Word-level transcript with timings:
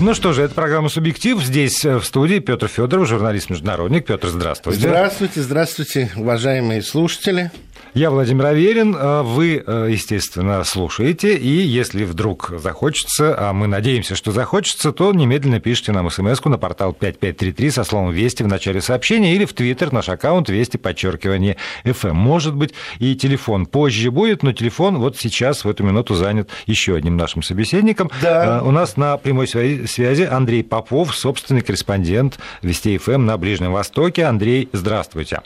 Ну 0.00 0.12
что 0.12 0.32
же, 0.32 0.42
это 0.42 0.54
программа 0.54 0.88
«Субъектив». 0.88 1.40
Здесь 1.42 1.84
э, 1.84 1.98
в 1.98 2.04
студии 2.04 2.40
Петр 2.40 2.66
Федоров, 2.66 3.08
журналист-международник. 3.08 4.06
Петр, 4.06 4.28
здравствуйте. 4.28 4.80
Здравствуйте, 4.80 5.40
здравствуйте, 5.40 6.10
уважаемые 6.16 6.82
слушатели. 6.82 7.52
Я 7.94 8.10
Владимир 8.10 8.46
Аверин. 8.46 8.96
А 8.98 9.22
вы, 9.22 9.62
э, 9.64 9.88
естественно, 9.88 10.64
слушаете. 10.64 11.36
И 11.36 11.48
если 11.48 12.02
вдруг 12.02 12.52
захочется, 12.58 13.36
а 13.38 13.52
мы 13.52 13.68
надеемся, 13.68 14.16
что 14.16 14.32
захочется, 14.32 14.90
то 14.90 15.12
немедленно 15.12 15.60
пишите 15.60 15.92
нам 15.92 16.10
смс 16.10 16.44
на 16.44 16.58
портал 16.58 16.92
5533 16.92 17.70
со 17.70 17.84
словом 17.84 18.10
«Вести» 18.10 18.42
в 18.42 18.48
начале 18.48 18.80
сообщения 18.80 19.36
или 19.36 19.44
в 19.44 19.52
Твиттер 19.52 19.92
наш 19.92 20.08
аккаунт 20.08 20.48
«Вести», 20.48 20.76
подчеркивание 20.76 21.56
«ФМ». 21.84 22.16
Может 22.16 22.56
быть, 22.56 22.74
и 22.98 23.14
телефон 23.14 23.64
позже 23.64 24.10
будет, 24.10 24.42
но 24.42 24.52
телефон 24.52 24.98
вот 24.98 25.16
сейчас, 25.16 25.64
в 25.64 25.68
эту 25.68 25.84
минуту, 25.84 26.16
занят 26.16 26.50
еще 26.66 26.96
одним 26.96 27.16
нашим 27.16 27.44
собеседником. 27.44 28.10
Да. 28.20 28.60
У 28.64 28.72
нас 28.72 28.96
на 28.96 29.16
прямой 29.18 29.46
связи 29.46 29.83
Андрей 30.26 30.62
Попов, 30.62 31.14
собственный 31.14 31.60
корреспондент 31.60 32.38
«Вести 32.62 32.98
ФМ» 32.98 33.24
на 33.24 33.36
Ближнем 33.36 33.72
Востоке. 33.72 34.24
Андрей, 34.24 34.68
здравствуйте. 34.72 35.42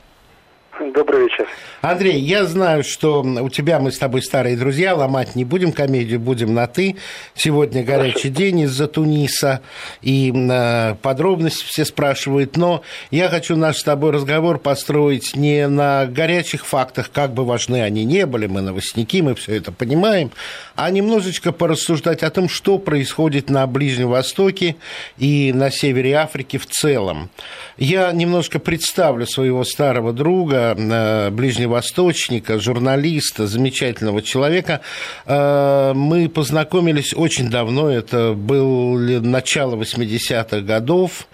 Добрый 0.81 1.23
вечер. 1.23 1.49
Андрей, 1.81 2.21
я 2.21 2.45
знаю, 2.45 2.85
что 2.85 3.23
у 3.23 3.49
тебя 3.51 3.81
мы 3.81 3.91
с 3.91 3.99
тобой 3.99 4.23
старые 4.23 4.57
друзья, 4.57 4.95
ломать 4.95 5.35
не 5.35 5.45
будем 5.45 5.73
комедию, 5.73 6.21
будем 6.21 6.55
на 6.55 6.69
«ты». 6.69 6.95
Сегодня 7.35 7.83
горячий 7.83 8.29
день 8.29 8.61
из-за 8.61 8.87
Туниса, 8.87 9.61
и 10.03 10.33
э, 10.33 10.95
подробности 11.03 11.65
все 11.65 11.85
спрашивают. 11.85 12.57
Но 12.57 12.83
я 13.11 13.29
хочу 13.29 13.57
наш 13.57 13.79
с 13.79 13.83
тобой 13.83 14.13
разговор 14.13 14.61
построить 14.61 15.35
не 15.35 15.67
на 15.67 16.07
горячих 16.07 16.65
фактах, 16.65 17.11
как 17.13 17.35
бы 17.35 17.45
важны 17.45 17.83
они 17.83 18.05
не 18.05 18.25
были, 18.25 18.47
мы 18.47 18.61
новостники, 18.61 19.21
мы 19.21 19.35
все 19.35 19.57
это 19.57 19.73
понимаем, 19.73 20.31
а 20.77 20.91
немножечко 20.91 21.51
порассуждать 21.51 22.23
о 22.23 22.31
том, 22.31 22.49
что 22.49 22.79
происходит 22.79 23.51
на 23.51 23.67
Ближнем 23.67 24.11
Востоке 24.11 24.77
и 25.17 25.53
на 25.53 25.73
севере 25.73 26.15
Африки 26.15 26.57
в 26.57 26.67
целом. 26.67 27.31
Я 27.79 28.13
немножко 28.13 28.61
представлю 28.61 29.27
своего 29.27 29.65
старого 29.65 30.13
друга, 30.13 30.68
Э, 30.77 31.31
ближневосточника, 31.31 32.59
журналиста, 32.59 33.47
замечательного 33.47 34.23
человека. 34.23 34.81
Э, 35.27 35.93
мы 35.95 36.29
познакомились 36.29 37.15
очень 37.15 37.51
давно, 37.51 37.91
это 37.91 38.35
было 38.35 38.99
начало 39.21 39.77
80-х 39.77 40.61
годов, 40.61 41.29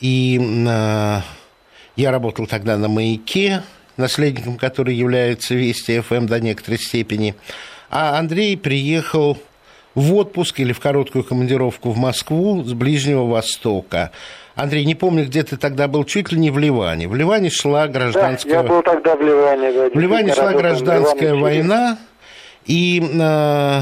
и 0.00 0.40
э, 0.40 1.20
я 1.96 2.10
работал 2.10 2.46
тогда 2.46 2.76
на 2.76 2.88
«Маяке», 2.88 3.62
наследником 3.96 4.56
который 4.56 4.94
является 4.94 5.54
Вести 5.54 6.00
ФМ 6.00 6.26
до 6.26 6.40
некоторой 6.40 6.78
степени. 6.78 7.34
А 7.90 8.18
Андрей 8.18 8.56
приехал 8.56 9.38
в 9.94 10.14
отпуск 10.14 10.58
или 10.60 10.72
в 10.72 10.80
короткую 10.80 11.24
командировку 11.24 11.90
в 11.90 11.96
Москву 11.96 12.64
с 12.64 12.72
Ближнего 12.72 13.24
Востока. 13.26 14.10
Андрей, 14.54 14.84
не 14.84 14.94
помню, 14.94 15.24
где 15.24 15.42
ты 15.42 15.56
тогда 15.56 15.88
был, 15.88 16.04
чуть 16.04 16.30
ли 16.30 16.38
не 16.38 16.50
в 16.50 16.58
Ливане. 16.58 17.08
В 17.08 17.14
Ливане 17.14 17.50
шла 17.50 17.88
гражданская... 17.88 18.54
Да, 18.54 18.62
я 18.62 18.68
был 18.68 18.82
тогда 18.82 19.16
в 19.16 19.20
Ливане. 19.20 19.72
Да, 19.72 19.90
в 19.90 19.98
Ливане 19.98 20.34
шла 20.34 20.52
гражданская 20.52 21.34
Ливане 21.34 21.42
война, 21.42 21.98
и 22.66 23.02
э, 23.02 23.80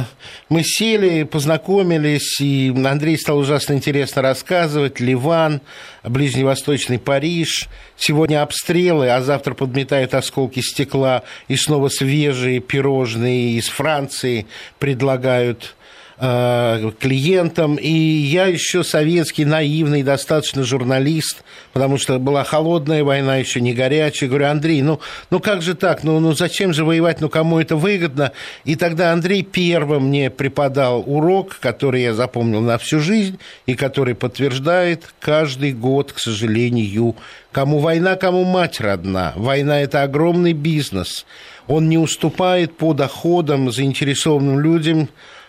мы 0.48 0.62
сели, 0.64 1.22
познакомились, 1.22 2.40
и 2.40 2.74
Андрей 2.84 3.16
стал 3.16 3.38
ужасно 3.38 3.74
интересно 3.74 4.22
рассказывать. 4.22 4.98
Ливан, 4.98 5.60
ближневосточный 6.02 6.98
Париж. 6.98 7.68
Сегодня 7.96 8.42
обстрелы, 8.42 9.10
а 9.10 9.20
завтра 9.20 9.54
подметают 9.54 10.14
осколки 10.14 10.60
стекла. 10.60 11.22
И 11.46 11.56
снова 11.56 11.90
свежие 11.90 12.58
пирожные 12.58 13.52
из 13.52 13.68
Франции 13.68 14.46
предлагают 14.80 15.76
клиентам, 16.22 17.74
и 17.74 17.90
я 17.90 18.46
еще 18.46 18.84
советский, 18.84 19.44
наивный 19.44 20.04
достаточно 20.04 20.62
журналист, 20.62 21.42
потому 21.72 21.98
что 21.98 22.20
была 22.20 22.44
холодная 22.44 23.02
война, 23.02 23.38
еще 23.38 23.60
не 23.60 23.74
горячая. 23.74 24.28
Говорю, 24.28 24.46
Андрей, 24.46 24.82
ну, 24.82 25.00
ну 25.30 25.40
как 25.40 25.62
же 25.62 25.74
так, 25.74 26.04
ну, 26.04 26.20
ну 26.20 26.32
зачем 26.32 26.72
же 26.72 26.84
воевать, 26.84 27.20
ну 27.20 27.28
кому 27.28 27.58
это 27.58 27.74
выгодно? 27.74 28.30
И 28.64 28.76
тогда 28.76 29.12
Андрей 29.12 29.42
первым 29.42 30.08
мне 30.08 30.30
преподал 30.30 31.02
урок, 31.04 31.58
который 31.58 32.02
я 32.02 32.14
запомнил 32.14 32.60
на 32.60 32.78
всю 32.78 33.00
жизнь, 33.00 33.40
и 33.66 33.74
который 33.74 34.14
подтверждает 34.14 35.12
каждый 35.18 35.72
год, 35.72 36.12
к 36.12 36.20
сожалению, 36.20 37.16
кому 37.50 37.80
война, 37.80 38.14
кому 38.14 38.44
мать 38.44 38.80
родна. 38.80 39.32
Война– 39.34 39.80
это 39.82 40.02
огромный 40.04 40.52
бизнес. 40.52 41.26
Он 41.66 41.88
не 41.88 41.98
уступает 41.98 42.76
по 42.76 42.92
доходам 42.94 43.72
заинтересованным 43.72 44.60
людям, 44.60 45.08
Э, 45.08 45.41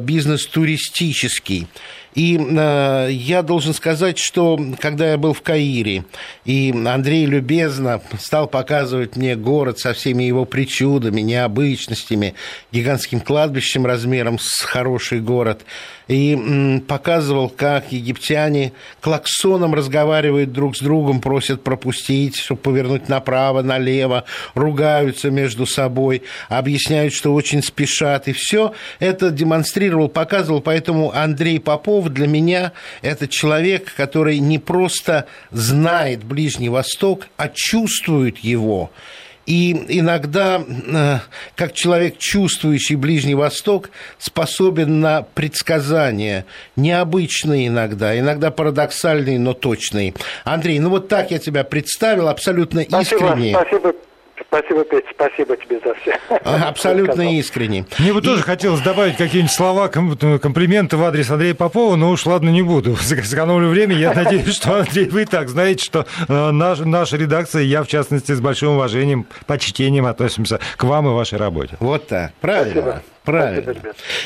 бизнес 0.00 0.46
туристический. 0.46 1.66
И 2.16 2.38
э, 2.38 3.08
я 3.12 3.42
должен 3.42 3.74
сказать, 3.74 4.18
что 4.18 4.58
когда 4.80 5.10
я 5.10 5.18
был 5.18 5.34
в 5.34 5.42
Каире, 5.42 6.06
и 6.46 6.74
Андрей 6.86 7.26
любезно 7.26 8.00
стал 8.18 8.48
показывать 8.48 9.16
мне 9.16 9.36
город 9.36 9.78
со 9.78 9.92
всеми 9.92 10.24
его 10.24 10.46
причудами, 10.46 11.20
необычностями, 11.20 12.34
гигантским 12.72 13.20
кладбищем 13.20 13.84
размером 13.84 14.38
с 14.38 14.62
хороший 14.62 15.20
город, 15.20 15.66
и 16.08 16.32
м, 16.32 16.80
показывал, 16.80 17.50
как 17.50 17.92
египтяне 17.92 18.72
клаксоном 19.02 19.74
разговаривают 19.74 20.52
друг 20.52 20.76
с 20.78 20.80
другом, 20.80 21.20
просят 21.20 21.62
пропустить, 21.62 22.36
чтобы 22.36 22.62
повернуть 22.62 23.10
направо, 23.10 23.60
налево, 23.60 24.24
ругаются 24.54 25.30
между 25.30 25.66
собой, 25.66 26.22
объясняют, 26.48 27.12
что 27.12 27.34
очень 27.34 27.62
спешат, 27.62 28.26
и 28.28 28.32
все 28.32 28.72
это 29.00 29.30
демонстрировал, 29.30 30.08
показывал, 30.08 30.62
поэтому 30.62 31.12
Андрей 31.14 31.60
Попов 31.60 32.05
для 32.08 32.26
меня 32.26 32.72
это 33.02 33.28
человек, 33.28 33.92
который 33.96 34.38
не 34.38 34.58
просто 34.58 35.26
знает 35.50 36.24
Ближний 36.24 36.68
Восток, 36.68 37.28
а 37.36 37.48
чувствует 37.48 38.38
его. 38.38 38.90
И 39.46 39.84
иногда, 39.88 40.60
э, 40.66 41.18
как 41.54 41.72
человек, 41.72 42.18
чувствующий 42.18 42.96
Ближний 42.96 43.36
Восток, 43.36 43.90
способен 44.18 45.00
на 45.00 45.22
предсказания, 45.22 46.46
необычные 46.74 47.68
иногда, 47.68 48.18
иногда 48.18 48.50
парадоксальные, 48.50 49.38
но 49.38 49.54
точные. 49.54 50.14
Андрей, 50.44 50.80
ну 50.80 50.90
вот 50.90 51.08
так 51.08 51.30
я 51.30 51.38
тебя 51.38 51.62
представил, 51.62 52.28
абсолютно 52.28 52.80
искренне. 52.80 53.54
Спасибо, 53.54 53.94
спасибо 54.58 54.84
Петя, 54.84 55.06
спасибо 55.14 55.56
тебе 55.56 55.80
за 55.84 55.94
все. 55.94 56.18
Абсолютно 56.44 57.36
искренне. 57.38 57.86
Мне 57.98 58.12
бы 58.12 58.22
тоже 58.22 58.42
хотелось 58.42 58.80
добавить 58.80 59.16
какие-нибудь 59.16 59.52
слова, 59.52 59.88
комплименты 59.88 60.96
в 60.96 61.04
адрес 61.04 61.30
Андрея 61.30 61.54
Попова, 61.54 61.96
но 61.96 62.10
уж 62.10 62.26
ладно, 62.26 62.50
не 62.50 62.62
буду. 62.62 62.96
Сэкономлю 63.00 63.68
время. 63.68 63.96
Я 63.96 64.12
надеюсь, 64.14 64.54
что, 64.54 64.80
Андрей, 64.80 65.08
вы 65.08 65.26
так 65.26 65.48
знаете, 65.48 65.84
что 65.84 66.06
э, 66.28 66.50
наша, 66.50 66.84
наша 66.84 67.16
редакция, 67.16 67.62
я, 67.62 67.82
в 67.82 67.88
частности, 67.88 68.32
с 68.32 68.40
большим 68.40 68.70
уважением, 68.70 69.26
почтением 69.46 70.06
относимся 70.06 70.60
к 70.76 70.84
вам 70.84 71.08
и 71.08 71.10
вашей 71.10 71.38
работе. 71.38 71.76
Вот 71.80 72.08
так. 72.08 72.32
Правильно. 72.40 72.82
Спасибо. 72.82 73.02
Правильно. 73.26 73.74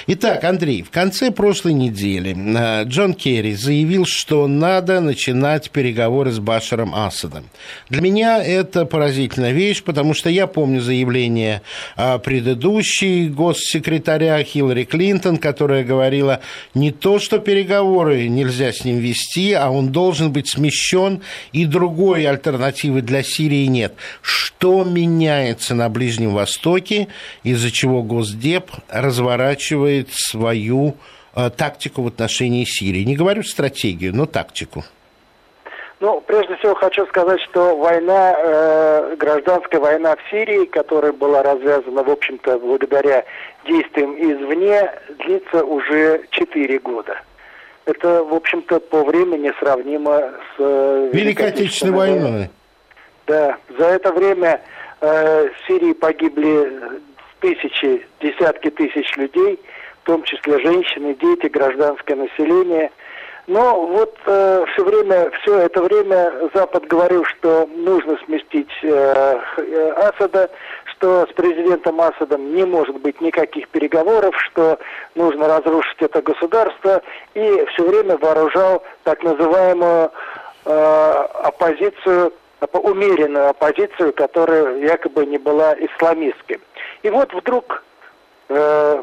Итак, 0.09 0.45
Андрей, 0.45 0.83
в 0.83 0.91
конце 0.91 1.31
прошлой 1.31 1.73
недели 1.73 2.37
э, 2.37 2.85
Джон 2.85 3.15
Керри 3.15 3.55
заявил, 3.55 4.05
что 4.05 4.47
надо 4.47 5.01
начинать 5.01 5.71
переговоры 5.71 6.33
с 6.33 6.39
Башаром 6.39 6.95
Асадом. 6.95 7.47
Для 7.89 8.03
меня 8.03 8.45
это 8.45 8.85
поразительная 8.85 9.53
вещь, 9.53 9.83
потому 9.83 10.13
что 10.13 10.29
я 10.29 10.47
помню 10.47 10.83
заявление 10.83 11.63
э, 11.97 12.19
предыдущей 12.19 13.31
госсекретаря 13.31 14.45
Хиллари 14.45 14.85
Клинтон, 14.85 15.39
которая 15.39 15.83
говорила 15.83 16.41
не 16.75 16.91
то, 16.91 17.19
что 17.19 17.39
переговоры 17.39 18.29
нельзя 18.29 18.71
с 18.71 18.85
ним 18.85 18.99
вести, 18.99 19.55
а 19.55 19.71
он 19.71 19.93
должен 19.93 20.31
быть 20.31 20.51
смещен, 20.51 21.23
и 21.53 21.65
другой 21.65 22.27
альтернативы 22.27 23.01
для 23.01 23.23
Сирии 23.23 23.65
нет. 23.65 23.95
Что 24.21 24.85
меняется 24.85 25.75
на 25.75 25.89
Ближнем 25.89 26.35
Востоке, 26.35 27.09
из-за 27.45 27.71
чего 27.71 28.03
Госдеп 28.03 28.71
разворачивает 28.91 30.09
свою 30.11 30.97
э, 31.35 31.51
тактику 31.51 32.03
в 32.03 32.07
отношении 32.09 32.65
Сирии. 32.65 33.05
Не 33.05 33.17
говорю 33.17 33.43
стратегию, 33.43 34.15
но 34.15 34.27
тактику. 34.27 34.85
Ну, 36.01 36.23
прежде 36.27 36.57
всего 36.57 36.75
хочу 36.75 37.07
сказать, 37.09 37.41
что 37.43 37.77
война, 37.77 38.35
э, 38.39 39.17
гражданская 39.19 39.81
война 39.81 40.17
в 40.17 40.31
Сирии, 40.31 40.65
которая 40.65 41.13
была 41.13 41.43
развязана, 41.43 42.03
в 42.03 42.11
общем-то, 42.11 42.59
благодаря 42.59 43.25
действиям 43.67 44.15
извне, 44.15 44.91
длится 45.19 45.63
уже 45.63 46.23
4 46.31 46.79
года. 46.79 47.21
Это, 47.85 48.25
в 48.25 48.33
общем-то, 48.33 48.81
по 48.81 49.05
времени 49.05 49.53
сравнимо 49.61 50.33
с 50.57 50.61
э, 50.61 51.11
Великой 51.13 51.49
Отечественной 51.49 51.93
войной. 51.93 52.51
Да, 53.27 53.59
за 53.79 53.85
это 53.85 54.11
время 54.13 54.63
э, 55.03 55.49
в 55.49 55.67
Сирии 55.67 55.93
погибли 55.93 56.81
тысячи, 57.41 58.07
десятки 58.21 58.71
тысяч 58.71 59.17
людей, 59.17 59.59
в 60.03 60.07
том 60.07 60.23
числе 60.23 60.61
женщины, 60.61 61.15
дети, 61.15 61.47
гражданское 61.47 62.15
население. 62.15 62.91
Но 63.47 63.87
вот 63.87 64.17
э, 64.27 64.65
все 64.73 64.85
время, 64.85 65.31
все 65.43 65.59
это 65.59 65.83
время 65.83 66.33
Запад 66.55 66.87
говорил, 66.87 67.25
что 67.25 67.67
нужно 67.75 68.17
сместить 68.25 68.71
э, 68.83 69.41
э, 69.57 69.91
Асада, 69.97 70.51
что 70.85 71.27
с 71.27 71.33
президентом 71.33 72.01
Асадом 72.01 72.55
не 72.55 72.65
может 72.65 73.01
быть 73.01 73.21
никаких 73.21 73.69
переговоров, 73.71 74.35
что 74.51 74.79
нужно 75.15 75.49
разрушить 75.49 76.01
это 76.01 76.23
государство, 76.23 77.03
и 77.35 77.65
все 77.73 77.85
время 77.85 78.17
вооружал 78.19 78.85
так 79.03 79.23
называемую 79.25 80.13
э, 80.67 81.27
оппозицию, 81.43 82.33
умеренную 82.73 83.49
оппозицию, 83.49 84.13
которая 84.13 84.77
якобы 84.77 85.27
не 85.27 85.39
была 85.39 85.75
исламистской. 85.75 86.61
И 87.03 87.11
вот 87.11 87.33
вдруг 87.33 87.83
э, 88.49 89.03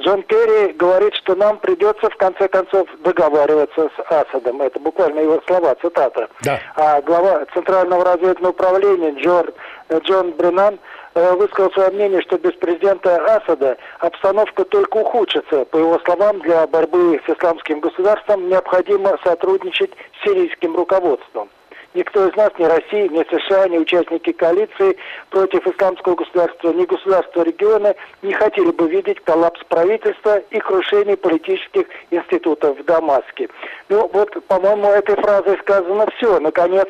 Джон 0.00 0.22
Керри 0.22 0.72
говорит, 0.72 1.14
что 1.14 1.34
нам 1.34 1.58
придется 1.58 2.08
в 2.08 2.16
конце 2.16 2.48
концов 2.48 2.88
договариваться 3.00 3.90
с 3.96 4.10
Асадом. 4.10 4.62
Это 4.62 4.80
буквально 4.80 5.20
его 5.20 5.40
слова, 5.46 5.76
цитата. 5.80 6.28
Да. 6.42 6.58
А 6.76 7.00
глава 7.02 7.44
Центрального 7.54 8.04
разведывательного 8.04 8.52
управления 8.52 9.12
Джон, 9.20 9.50
Джон 9.92 10.32
Бренан 10.32 10.78
э, 11.14 11.32
высказал 11.34 11.70
свое 11.72 11.90
мнение, 11.90 12.22
что 12.22 12.38
без 12.38 12.52
президента 12.54 13.16
Асада 13.36 13.76
обстановка 13.98 14.64
только 14.64 14.96
ухудшится. 14.96 15.64
По 15.66 15.76
его 15.76 15.98
словам, 16.04 16.40
для 16.40 16.66
борьбы 16.66 17.20
с 17.26 17.30
исламским 17.30 17.80
государством 17.80 18.48
необходимо 18.48 19.18
сотрудничать 19.22 19.92
с 19.92 20.24
сирийским 20.24 20.74
руководством. 20.76 21.50
Никто 21.92 22.28
из 22.28 22.36
нас, 22.36 22.50
ни 22.56 22.64
Россия, 22.64 23.08
ни 23.08 23.24
США, 23.24 23.66
ни 23.66 23.78
участники 23.78 24.30
коалиции 24.30 24.96
против 25.30 25.66
исламского 25.66 26.14
государства, 26.14 26.72
ни 26.72 26.84
государства 26.84 27.42
региона 27.42 27.96
не 28.22 28.32
хотели 28.32 28.70
бы 28.70 28.88
видеть 28.88 29.18
коллапс 29.24 29.60
правительства 29.68 30.38
и 30.38 30.60
крушение 30.60 31.16
политических 31.16 31.86
институтов 32.12 32.78
в 32.78 32.84
Дамаске. 32.84 33.48
Ну 33.88 34.08
вот, 34.12 34.30
по-моему, 34.46 34.86
этой 34.86 35.16
фразой 35.16 35.58
сказано 35.58 36.06
все. 36.16 36.38
Наконец, 36.38 36.86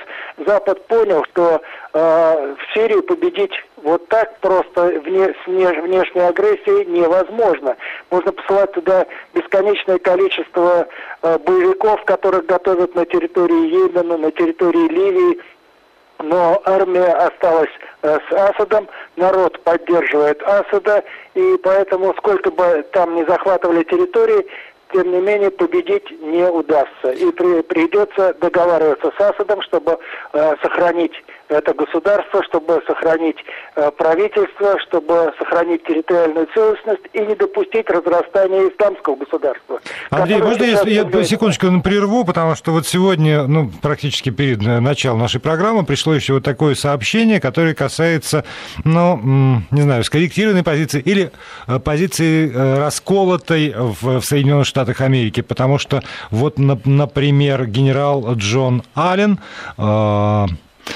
Запад 0.47 0.87
понял, 0.87 1.25
что 1.33 1.63
э, 1.95 1.99
в 1.99 2.75
Сирии 2.75 3.01
победить 3.01 3.53
вот 3.83 4.07
так 4.09 4.39
просто 4.41 5.01
вне, 5.05 5.35
с 5.45 5.47
внешней 5.47 6.23
агрессией 6.23 6.87
невозможно. 6.87 7.77
Можно 8.11 8.33
посылать 8.33 8.73
туда 8.73 9.07
бесконечное 9.35 9.99
количество 9.99 10.89
э, 11.23 11.39
боевиков, 11.39 12.05
которых 12.05 12.47
готовят 12.47 12.95
на 12.95 13.05
территории 13.07 13.69
Йемена, 13.69 14.17
на 14.17 14.31
территории 14.31 14.89
Ливии, 14.89 15.41
но 16.23 16.61
армия 16.65 17.13
осталась 17.13 17.71
э, 18.03 18.19
с 18.29 18.33
Асадом, 18.33 18.89
народ 19.17 19.63
поддерживает 19.63 20.43
Асада, 20.43 21.03
и 21.35 21.57
поэтому 21.63 22.15
сколько 22.19 22.51
бы 22.51 22.85
там 22.93 23.15
ни 23.15 23.25
захватывали 23.25 23.83
территории, 23.85 24.47
тем 24.93 25.11
не 25.13 25.21
менее 25.21 25.51
победить 25.51 26.11
не 26.21 26.45
удастся. 26.51 27.11
И 27.13 27.31
при, 27.33 27.63
придется 27.63 28.35
договариваться 28.35 29.13
с 29.17 29.21
Асадом, 29.21 29.63
чтобы 29.63 29.99
э, 30.33 30.57
сохранить 30.63 31.13
это 31.51 31.75
государство, 31.75 32.43
чтобы 32.45 32.81
сохранить 32.87 33.37
э, 33.77 33.91
правительство, 33.91 34.79
чтобы 34.87 35.33
сохранить 35.39 35.83
территориальную 35.85 36.47
целостность 36.55 37.03
и 37.13 37.21
не 37.21 37.35
допустить 37.35 37.91
разрастания 37.91 38.69
исламского 38.69 39.17
государства. 39.17 39.81
Андрей, 40.11 40.41
можно 40.41 40.65
я, 40.65 40.83
я 40.83 41.25
секундочку 41.25 41.67
прерву, 41.83 42.25
потому 42.25 42.55
что 42.55 42.71
вот 42.71 42.87
сегодня, 42.87 43.47
ну, 43.47 43.71
практически 43.83 44.31
перед 44.31 44.63
э, 44.63 44.81
началом 44.81 45.19
нашей 45.19 45.41
программы 45.41 45.85
пришло 45.85 46.15
еще 46.15 46.35
вот 46.35 46.45
такое 46.45 46.75
сообщение, 46.75 47.41
которое 47.41 47.75
касается, 47.75 48.45
ну, 48.85 49.21
не 49.71 49.83
знаю, 49.83 50.05
скорректированной 50.05 50.63
позиции 50.63 51.01
или 51.01 51.33
э, 51.67 51.79
позиции 51.81 52.51
э, 52.53 52.79
расколотой 52.79 53.75
в, 53.77 54.21
в 54.21 54.25
Соединенных 54.25 54.67
Штатах 54.67 55.01
Америки, 55.01 55.41
потому 55.41 55.79
что 55.79 56.03
вот, 56.31 56.59
например, 56.59 57.67
генерал 57.67 58.35
Джон 58.35 58.83
Аллен 58.95 59.41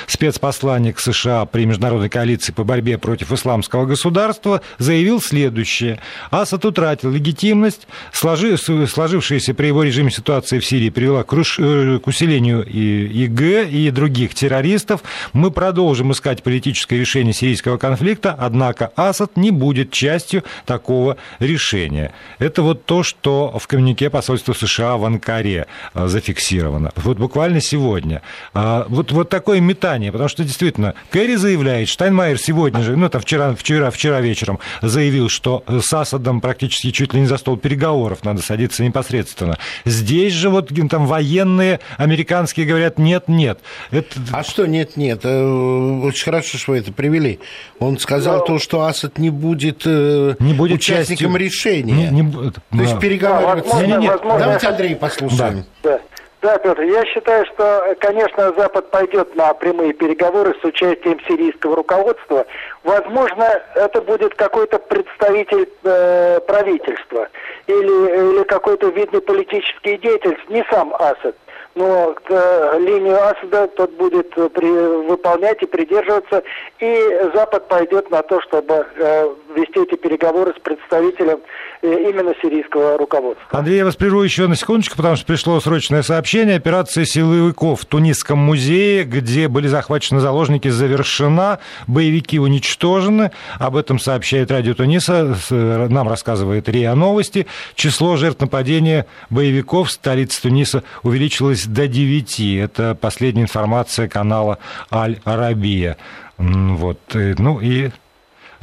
спецпосланник 0.06 0.99
США 1.00 1.44
при 1.46 1.67
международной 1.67 2.08
коалиции 2.08 2.52
по 2.52 2.64
борьбе 2.64 2.99
против 2.99 3.32
исламского 3.32 3.87
государства, 3.87 4.61
заявил 4.79 5.20
следующее. 5.20 6.00
Асад 6.31 6.64
утратил 6.64 7.11
легитимность, 7.11 7.87
сложи, 8.12 8.56
сложившаяся 8.56 9.55
при 9.55 9.69
его 9.69 9.82
режиме 9.82 10.11
ситуация 10.11 10.61
в 10.61 10.64
Сирии 10.64 10.91
привела 10.91 11.23
к, 11.23 11.32
э, 11.35 12.00
усилению 12.05 12.64
ИГ 12.64 13.70
и 13.70 13.91
других 13.91 14.35
террористов. 14.35 15.02
Мы 15.32 15.50
продолжим 15.50 16.12
искать 16.12 16.43
политическое 16.43 16.99
решение 16.99 17.32
сирийского 17.32 17.76
конфликта, 17.76 18.35
однако 18.38 18.91
Асад 18.96 19.37
не 19.37 19.50
будет 19.50 19.91
частью 19.91 20.44
такого 20.67 21.17
решения. 21.38 22.12
Это 22.38 22.62
вот 22.62 22.85
то, 22.85 23.02
что 23.02 23.56
в 23.58 23.67
коммюнике 23.67 24.11
посольства 24.11 24.52
США 24.52 24.96
в 24.96 25.05
Анкаре 25.05 25.67
э, 25.94 26.06
зафиксировано. 26.06 26.93
Вот 26.96 27.19
буквально 27.19 27.61
сегодня. 27.61 28.23
А, 28.52 28.87
вот, 28.88 29.12
вот 29.12 29.29
такой 29.29 29.61
метод 29.61 29.83
метание, 29.84 30.12
потому 30.12 30.28
что 30.28 30.44
действительно 30.44 30.94
Керри 31.12 31.36
заявляет, 31.36 31.88
Штайнмайер 31.88 32.38
сегодня 32.38 32.81
же, 32.82 32.96
ну, 32.96 33.06
это 33.06 33.20
вчера, 33.20 33.54
вчера, 33.54 33.90
вчера 33.90 34.20
вечером 34.20 34.58
заявил, 34.81 35.28
что 35.28 35.62
с 35.69 35.92
Асадом 35.92 36.40
практически 36.40 36.90
чуть 36.90 37.12
ли 37.12 37.20
не 37.20 37.26
за 37.26 37.36
стол 37.36 37.56
переговоров 37.58 38.25
надо 38.25 38.42
садиться 38.42 38.82
непосредственно. 38.82 39.58
Здесь 39.84 40.32
же 40.32 40.48
вот 40.48 40.70
там 40.90 41.06
военные 41.06 41.81
американские 41.98 42.66
говорят 42.66 42.98
нет-нет. 42.98 43.58
Это... 43.90 44.20
А 44.32 44.42
что 44.42 44.66
нет-нет? 44.66 45.20
Э, 45.25 46.00
очень 46.02 46.25
хорошо, 46.25 46.56
что 46.56 46.72
вы 46.72 46.78
это 46.78 46.92
привели. 46.92 47.40
Он 47.78 47.98
сказал 47.98 48.38
Но... 48.38 48.44
то, 48.44 48.58
что 48.58 48.84
Асад 48.84 49.19
не 49.19 49.31
будет, 49.31 49.82
э, 49.84 50.36
не 50.38 50.54
будет 50.54 50.78
участником 50.78 51.32
частью... 51.32 51.38
решения. 51.38 52.10
Не, 52.10 52.22
не... 52.22 52.32
То 52.32 52.52
да. 52.70 52.82
есть 52.82 52.98
переговариваться. 53.00 53.70
Да, 53.70 53.81
возможно, 53.81 54.10
возможно... 54.10 54.38
Давайте 54.38 54.66
Андрей 54.69 54.96
послушаем. 54.96 55.64
Да. 55.82 55.90
да. 55.90 56.13
Да, 56.44 56.58
Петр, 56.58 56.82
я 56.82 57.06
считаю, 57.06 57.46
что, 57.46 57.96
конечно, 58.00 58.52
Запад 58.52 58.91
пойдет 58.91 59.35
на 59.35 59.55
прямые 59.55 59.94
переговоры 59.94 60.55
с 60.61 60.62
участием 60.62 61.19
сирийского 61.26 61.75
руководства. 61.75 62.44
Возможно, 62.82 63.62
это 63.75 64.02
будет 64.02 64.35
какой-то 64.35 64.79
представитель 64.79 65.67
э, 65.85 66.41
правительства 66.41 67.29
или, 67.67 68.37
или 68.37 68.44
какой-то 68.44 68.88
видный 68.88 69.23
политический 69.23 69.96
деятель, 69.96 70.38
не 70.50 70.62
сам 70.70 70.93
Асад 70.96 71.35
но 71.75 72.15
э, 72.29 72.79
линию 72.79 73.19
Асада 73.21 73.67
тот 73.69 73.93
будет 73.97 74.32
э, 74.37 74.49
при, 74.49 75.06
выполнять 75.09 75.62
и 75.62 75.67
придерживаться, 75.67 76.43
и 76.79 76.99
Запад 77.35 77.69
пойдет 77.69 78.11
на 78.11 78.23
то, 78.23 78.41
чтобы 78.43 78.87
э, 78.97 79.29
вести 79.56 79.81
эти 79.82 79.97
переговоры 79.97 80.53
с 80.56 80.61
представителем 80.61 81.41
э, 81.82 82.11
именно 82.11 82.32
сирийского 82.41 82.97
руководства. 82.97 83.44
Андрей, 83.50 83.79
я 83.79 83.85
вас 83.85 83.97
прерву 83.97 84.23
еще 84.23 84.47
на 84.47 84.56
секундочку, 84.56 84.97
потому 84.97 85.17
что 85.17 85.26
пришло 85.26 85.59
срочное 85.61 86.03
сообщение. 86.03 86.56
Операция 86.56 87.05
силовиков 87.05 87.81
в 87.81 87.87
Тунисском 87.87 88.38
музее, 88.38 89.05
где 89.05 89.49
были 89.49 89.67
захвачены 89.67 90.20
заложники, 90.20 90.69
завершена. 90.69 91.59
Боевики 91.87 92.38
уничтожены. 92.38 93.32
Об 93.59 93.77
этом 93.77 93.99
сообщает 93.99 94.50
радио 94.50 94.75
Туниса. 94.75 95.37
Э, 95.50 95.88
нам 95.88 96.09
рассказывает 96.09 96.69
РИА 96.69 96.94
Новости. 96.94 97.46
Число 97.75 98.17
жертв 98.17 98.41
нападения 98.41 99.06
боевиков 99.31 99.89
в 99.89 99.93
столице 99.93 100.43
Туниса 100.43 100.84
увеличилось 101.03 101.64
снизились 101.65 101.67
до 101.67 101.89
9. 101.89 102.65
Это 102.65 102.94
последняя 102.94 103.43
информация 103.43 104.09
канала 104.09 104.59
Аль-Арабия. 104.93 105.97
Вот. 106.39 106.99
Э, 107.15 107.35
ну 107.39 107.61
и 107.61 107.91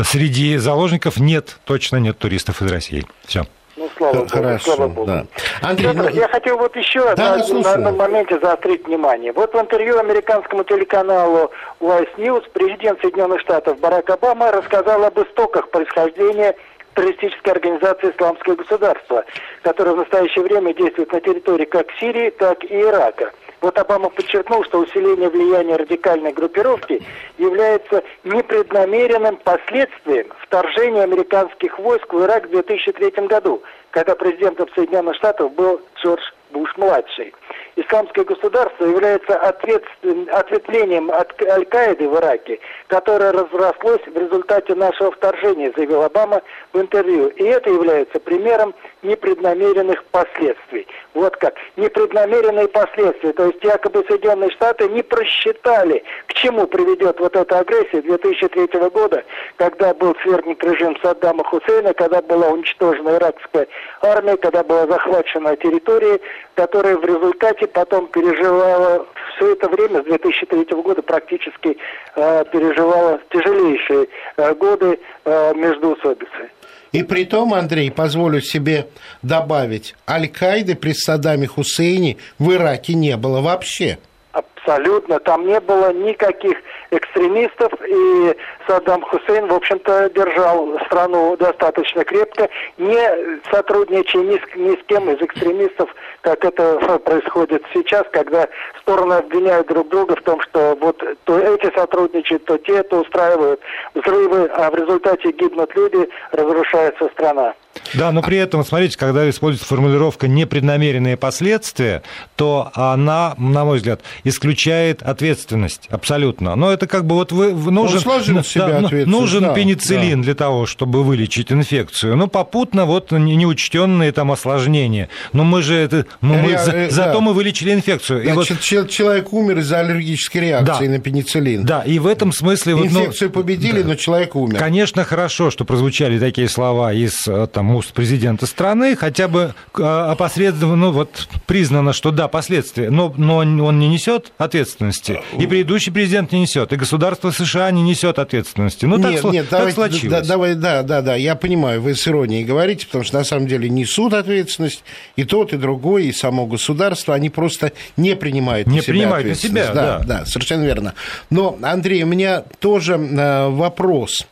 среди 0.01 0.57
заложников 0.57 1.17
нет, 1.17 1.59
точно 1.65 1.97
нет 1.97 2.17
туристов 2.17 2.61
из 2.61 2.71
России. 2.71 3.05
Все. 3.25 3.43
Ну, 3.77 3.89
слава 3.97 4.13
Богу, 4.13 4.27
Хорошо, 4.29 4.75
слава 4.75 4.87
Богу. 4.89 5.07
Да. 5.07 5.25
Андрей, 5.61 5.87
Петр, 5.87 6.03
ну... 6.03 6.09
я 6.09 6.27
хотел 6.27 6.57
вот 6.57 6.75
еще 6.75 7.15
да, 7.15 7.37
на, 7.37 7.59
на 7.61 7.71
одном 7.73 7.97
моменте 7.97 8.37
заострить 8.39 8.85
внимание. 8.85 9.31
Вот 9.31 9.53
в 9.53 9.59
интервью 9.59 9.97
американскому 9.97 10.63
телеканалу 10.65 11.51
Vice 11.79 12.15
News 12.17 12.43
президент 12.53 12.99
Соединенных 13.01 13.39
Штатов 13.39 13.79
Барак 13.79 14.09
Обама 14.09 14.51
рассказал 14.51 15.03
об 15.03 15.17
истоках 15.19 15.69
происхождения 15.71 16.55
террористической 16.95 17.53
организации 17.53 18.11
«Исламское 18.11 18.55
государство», 18.55 19.25
которая 19.63 19.95
в 19.95 19.99
настоящее 19.99 20.43
время 20.43 20.73
действует 20.73 21.11
на 21.11 21.21
территории 21.21 21.65
как 21.65 21.87
Сирии, 21.99 22.29
так 22.31 22.63
и 22.63 22.81
Ирака. 22.81 23.31
Вот 23.61 23.77
Обама 23.77 24.09
подчеркнул, 24.09 24.63
что 24.65 24.79
усиление 24.79 25.29
влияния 25.29 25.75
радикальной 25.75 26.33
группировки 26.33 27.01
является 27.37 28.03
непреднамеренным 28.23 29.37
последствием 29.37 30.27
вторжения 30.39 31.03
американских 31.03 31.77
войск 31.77 32.11
в 32.11 32.23
Ирак 32.23 32.47
в 32.47 32.49
2003 32.49 33.27
году, 33.27 33.61
когда 33.91 34.15
президентом 34.15 34.67
Соединенных 34.73 35.15
Штатов 35.15 35.53
был 35.53 35.79
Джордж 35.95 36.23
Буш-младший. 36.51 37.33
Исламское 37.81 38.25
государство 38.25 38.85
является 38.85 39.35
ответвлением 39.35 41.09
от 41.11 41.41
Аль-Каиды 41.41 42.07
в 42.07 42.15
Ираке, 42.15 42.59
которое 42.87 43.31
разрослось 43.31 44.01
в 44.05 44.17
результате 44.17 44.75
нашего 44.75 45.11
вторжения, 45.11 45.71
заявил 45.75 46.03
Обама 46.03 46.41
в 46.73 46.79
интервью. 46.79 47.27
И 47.29 47.43
это 47.43 47.69
является 47.69 48.19
примером 48.19 48.73
непреднамеренных 49.01 50.03
последствий. 50.05 50.87
Вот 51.13 51.35
как. 51.37 51.55
Непреднамеренные 51.75 52.67
последствия. 52.69 53.33
То 53.33 53.47
есть 53.47 53.63
якобы 53.63 54.03
Соединенные 54.07 54.49
Штаты 54.51 54.87
не 54.87 55.03
просчитали, 55.03 56.03
к 56.27 56.33
чему 56.33 56.67
приведет 56.67 57.19
вот 57.19 57.35
эта 57.35 57.59
агрессия 57.59 58.01
2003 58.01 58.67
года, 58.89 59.23
когда 59.57 59.93
был 59.93 60.15
свергнут 60.23 60.63
режим 60.63 60.97
Саддама 61.01 61.43
Хусейна, 61.43 61.93
когда 61.93 62.21
была 62.21 62.47
уничтожена 62.49 63.17
иракская 63.17 63.67
армия, 64.01 64.37
когда 64.37 64.63
была 64.63 64.87
захвачена 64.87 65.55
территория 65.57 66.19
которая 66.55 66.97
в 66.97 67.05
результате 67.05 67.67
потом 67.67 68.07
переживала 68.07 69.07
все 69.35 69.53
это 69.53 69.69
время, 69.69 70.01
с 70.01 70.05
2003 70.05 70.65
года 70.81 71.01
практически 71.01 71.77
э, 72.15 72.45
переживала 72.51 73.19
тяжелейшие 73.31 74.07
э, 74.37 74.53
годы 74.55 74.99
э, 75.25 75.53
междоусобицы. 75.55 76.51
И 76.91 77.03
при 77.03 77.23
том, 77.23 77.53
Андрей, 77.53 77.89
позволю 77.89 78.41
себе 78.41 78.87
добавить, 79.21 79.95
Аль-Каиды 80.09 80.75
при 80.75 80.93
Саддаме 80.93 81.47
Хусейне 81.47 82.17
в 82.37 82.51
Ираке 82.51 82.95
не 82.95 83.15
было 83.15 83.39
вообще. 83.39 83.97
Абсолютно. 84.33 85.19
Там 85.19 85.47
не 85.47 85.59
было 85.59 85.93
никаких 85.93 86.57
экстремистов, 86.91 87.71
и 87.87 88.35
Саддам 88.67 89.01
Хусейн, 89.01 89.47
в 89.47 89.53
общем-то, 89.53 90.09
держал 90.13 90.77
страну 90.85 91.35
достаточно 91.37 92.03
крепко, 92.03 92.49
не 92.77 93.41
сотрудничая 93.49 94.23
ни 94.23 94.37
с, 94.37 94.55
ни 94.55 94.75
с 94.75 94.83
кем 94.87 95.09
из 95.09 95.21
экстремистов, 95.21 95.89
как 96.21 96.43
это 96.45 96.99
происходит 96.99 97.63
сейчас, 97.73 98.03
когда 98.11 98.47
стороны 98.81 99.13
обвиняют 99.13 99.67
друг 99.67 99.87
друга 99.89 100.15
в 100.15 100.21
том, 100.21 100.41
что 100.41 100.77
вот 100.79 101.01
то 101.23 101.39
эти 101.39 101.73
сотрудничают, 101.75 102.45
то 102.45 102.57
те, 102.57 102.83
то 102.83 103.01
устраивают 103.01 103.61
взрывы, 103.95 104.49
а 104.53 104.69
в 104.69 104.75
результате 104.75 105.31
гибнут 105.31 105.73
люди, 105.75 106.09
разрушается 106.31 107.09
страна. 107.13 107.53
Да, 107.93 108.11
но 108.11 108.21
при 108.21 108.37
этом, 108.37 108.63
смотрите, 108.65 108.97
когда 108.97 109.29
используется 109.29 109.67
формулировка 109.67 110.27
«непреднамеренные 110.27 111.17
последствия», 111.17 112.03
то 112.35 112.71
она, 112.73 113.33
на 113.37 113.65
мой 113.65 113.77
взгляд, 113.77 114.01
исключает 114.23 115.01
ответственность 115.03 115.87
абсолютно. 115.89 116.55
Но 116.55 116.71
это 116.71 116.87
как 116.87 117.05
бы 117.05 117.15
вот 117.15 117.31
вы, 117.31 117.53
нужен, 117.53 118.01
ну, 118.05 118.41
да, 118.55 118.89
нужен 119.05 119.43
да, 119.43 119.53
пенициллин 119.53 120.21
да. 120.21 120.25
для 120.25 120.35
того, 120.35 120.65
чтобы 120.65 121.03
вылечить 121.03 121.51
инфекцию. 121.51 122.15
Но 122.15 122.27
попутно 122.27 122.85
вот 122.85 123.11
неучтенные 123.11 124.11
там 124.11 124.31
осложнения. 124.31 125.09
Но 125.33 125.43
мы 125.43 125.61
же 125.61 125.75
это... 125.75 126.05
Ну, 126.21 126.35
мы, 126.35 126.51
Я, 126.51 126.63
за, 126.63 126.71
э, 126.71 126.89
зато 126.89 127.19
мы 127.21 127.33
вылечили 127.33 127.73
инфекцию. 127.73 128.23
Значит, 128.23 128.71
и 128.71 128.77
вот... 128.77 128.89
человек 128.89 129.33
умер 129.33 129.59
из-за 129.59 129.79
аллергической 129.79 130.41
реакции 130.41 130.87
да, 130.87 130.93
на 130.93 130.99
пенициллин. 130.99 131.65
Да, 131.65 131.81
и 131.81 131.99
в 131.99 132.07
этом 132.07 132.31
смысле... 132.31 132.73
Инфекцию 132.73 133.29
вот, 133.29 133.35
ну, 133.35 133.41
победили, 133.41 133.81
да. 133.81 133.89
но 133.89 133.95
человек 133.95 134.35
умер. 134.35 134.57
Конечно, 134.57 135.03
хорошо, 135.03 135.51
что 135.51 135.65
прозвучали 135.65 136.19
такие 136.19 136.47
слова 136.47 136.93
из 136.93 137.27
э, 137.27 137.47
там, 137.61 137.75
уст 137.75 137.93
президента 137.93 138.47
страны, 138.47 138.95
хотя 138.95 139.27
бы 139.27 139.53
э, 139.77 139.83
опосредованно, 139.83 140.75
ну 140.87 140.91
вот 140.91 141.29
признано, 141.45 141.93
что 141.93 142.09
да, 142.09 142.27
последствия, 142.27 142.89
но, 142.89 143.13
но 143.15 143.37
он 143.37 143.79
не 143.79 143.87
несет 143.87 144.31
ответственности. 144.39 145.21
И 145.37 145.45
предыдущий 145.45 145.91
президент 145.91 146.31
не 146.31 146.41
несет, 146.41 146.73
и 146.73 146.75
государство 146.75 147.29
США 147.29 147.69
не 147.69 147.83
несет 147.83 148.17
ответственности. 148.17 148.85
Ну, 148.85 148.97
нет, 148.97 149.21
так, 149.21 149.31
нет, 149.31 149.47
так 149.47 149.59
давайте, 149.59 149.75
случилось. 149.75 150.21
Да, 150.21 150.27
давай, 150.27 150.55
да, 150.55 150.81
да, 150.81 151.03
да, 151.03 151.15
я 151.15 151.35
понимаю, 151.35 151.83
вы 151.83 151.93
с 151.93 152.07
иронией 152.07 152.43
говорите, 152.43 152.87
потому 152.87 153.03
что 153.03 153.19
на 153.19 153.23
самом 153.23 153.45
деле 153.45 153.69
несут 153.69 154.15
ответственность 154.15 154.83
и 155.15 155.23
тот, 155.23 155.53
и 155.53 155.57
другой, 155.57 156.05
и 156.05 156.11
само 156.11 156.47
государство, 156.47 157.13
они 157.13 157.29
просто 157.29 157.73
не 157.95 158.15
принимают 158.15 158.67
не 158.67 158.77
на 158.77 158.81
себя 158.81 158.93
принимают 158.93 159.27
на 159.27 159.35
себя, 159.35 159.67
да, 159.67 159.99
да. 159.99 160.03
Да, 160.03 160.25
совершенно 160.25 160.63
верно. 160.63 160.95
Но, 161.29 161.59
Андрей, 161.61 162.01
у 162.01 162.07
меня 162.07 162.43
тоже 162.59 162.95
э, 162.95 163.49
вопрос 163.49 164.25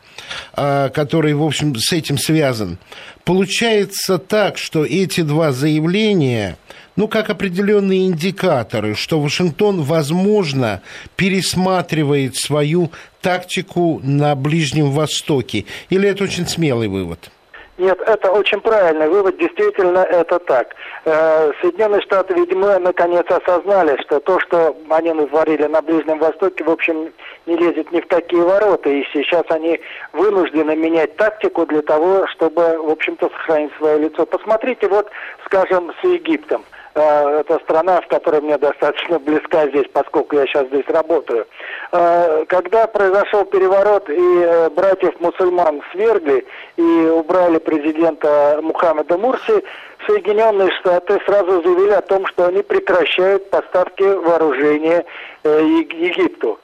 который, 0.53 1.33
в 1.33 1.43
общем, 1.43 1.75
с 1.75 1.91
этим 1.93 2.17
связан. 2.17 2.77
Получается 3.25 4.17
так, 4.17 4.57
что 4.57 4.85
эти 4.85 5.21
два 5.21 5.51
заявления, 5.51 6.57
ну, 6.95 7.07
как 7.07 7.29
определенные 7.29 8.07
индикаторы, 8.07 8.95
что 8.95 9.21
Вашингтон, 9.21 9.83
возможно, 9.83 10.81
пересматривает 11.15 12.35
свою 12.35 12.91
тактику 13.21 14.01
на 14.03 14.35
Ближнем 14.35 14.91
Востоке. 14.91 15.65
Или 15.89 16.09
это 16.09 16.23
очень 16.23 16.47
смелый 16.47 16.87
вывод? 16.87 17.31
Нет, 17.77 17.97
это 18.05 18.29
очень 18.31 18.59
правильный 18.59 19.07
вывод, 19.07 19.37
действительно 19.37 19.99
это 19.99 20.39
так. 20.39 20.75
Э, 21.05 21.51
Соединенные 21.61 22.01
Штаты, 22.01 22.33
видимо, 22.33 22.77
наконец 22.79 23.25
осознали, 23.29 23.99
что 24.01 24.19
то, 24.19 24.39
что 24.39 24.75
они 24.89 25.13
натворили 25.13 25.65
на 25.65 25.81
Ближнем 25.81 26.19
Востоке, 26.19 26.63
в 26.63 26.69
общем, 26.69 27.11
не 27.45 27.55
лезет 27.55 27.91
ни 27.91 28.01
в 28.01 28.07
какие 28.07 28.41
ворота, 28.41 28.89
и 28.89 29.05
сейчас 29.13 29.43
они 29.49 29.79
вынуждены 30.13 30.75
менять 30.75 31.15
тактику 31.15 31.65
для 31.65 31.81
того, 31.81 32.27
чтобы, 32.27 32.77
в 32.79 32.89
общем-то, 32.89 33.29
сохранить 33.29 33.71
свое 33.77 33.99
лицо. 33.99 34.25
Посмотрите, 34.25 34.87
вот, 34.87 35.09
скажем, 35.45 35.91
с 36.01 36.03
Египтом– 36.03 36.63
это 36.95 37.59
страна, 37.63 38.01
в 38.01 38.07
которой 38.07 38.41
мне 38.41 38.57
достаточно 38.57 39.19
близка 39.19 39.67
здесь, 39.67 39.85
поскольку 39.93 40.35
я 40.35 40.45
сейчас 40.45 40.67
здесь 40.67 40.87
работаю. 40.87 41.47
Э, 41.91 42.45
когда 42.47 42.87
произошел 42.87 43.45
переворот 43.45 44.09
и 44.09 44.15
э, 44.17 44.69
братьев-мусульман 44.69 45.81
свергли 45.91 46.45
и 46.77 46.81
убрали 46.81 47.59
президента 47.59 48.59
Мухаммеда 48.61 49.17
Мурси, 49.17 49.63
Соединенные 50.07 50.71
Штаты 50.79 51.19
сразу 51.25 51.61
заявили 51.61 51.91
о 51.91 52.01
том, 52.01 52.25
что 52.27 52.47
они 52.47 52.63
прекращают 52.63 53.49
поставки 53.49 54.03
вооружения 54.03 55.05
Египту. 55.43 56.59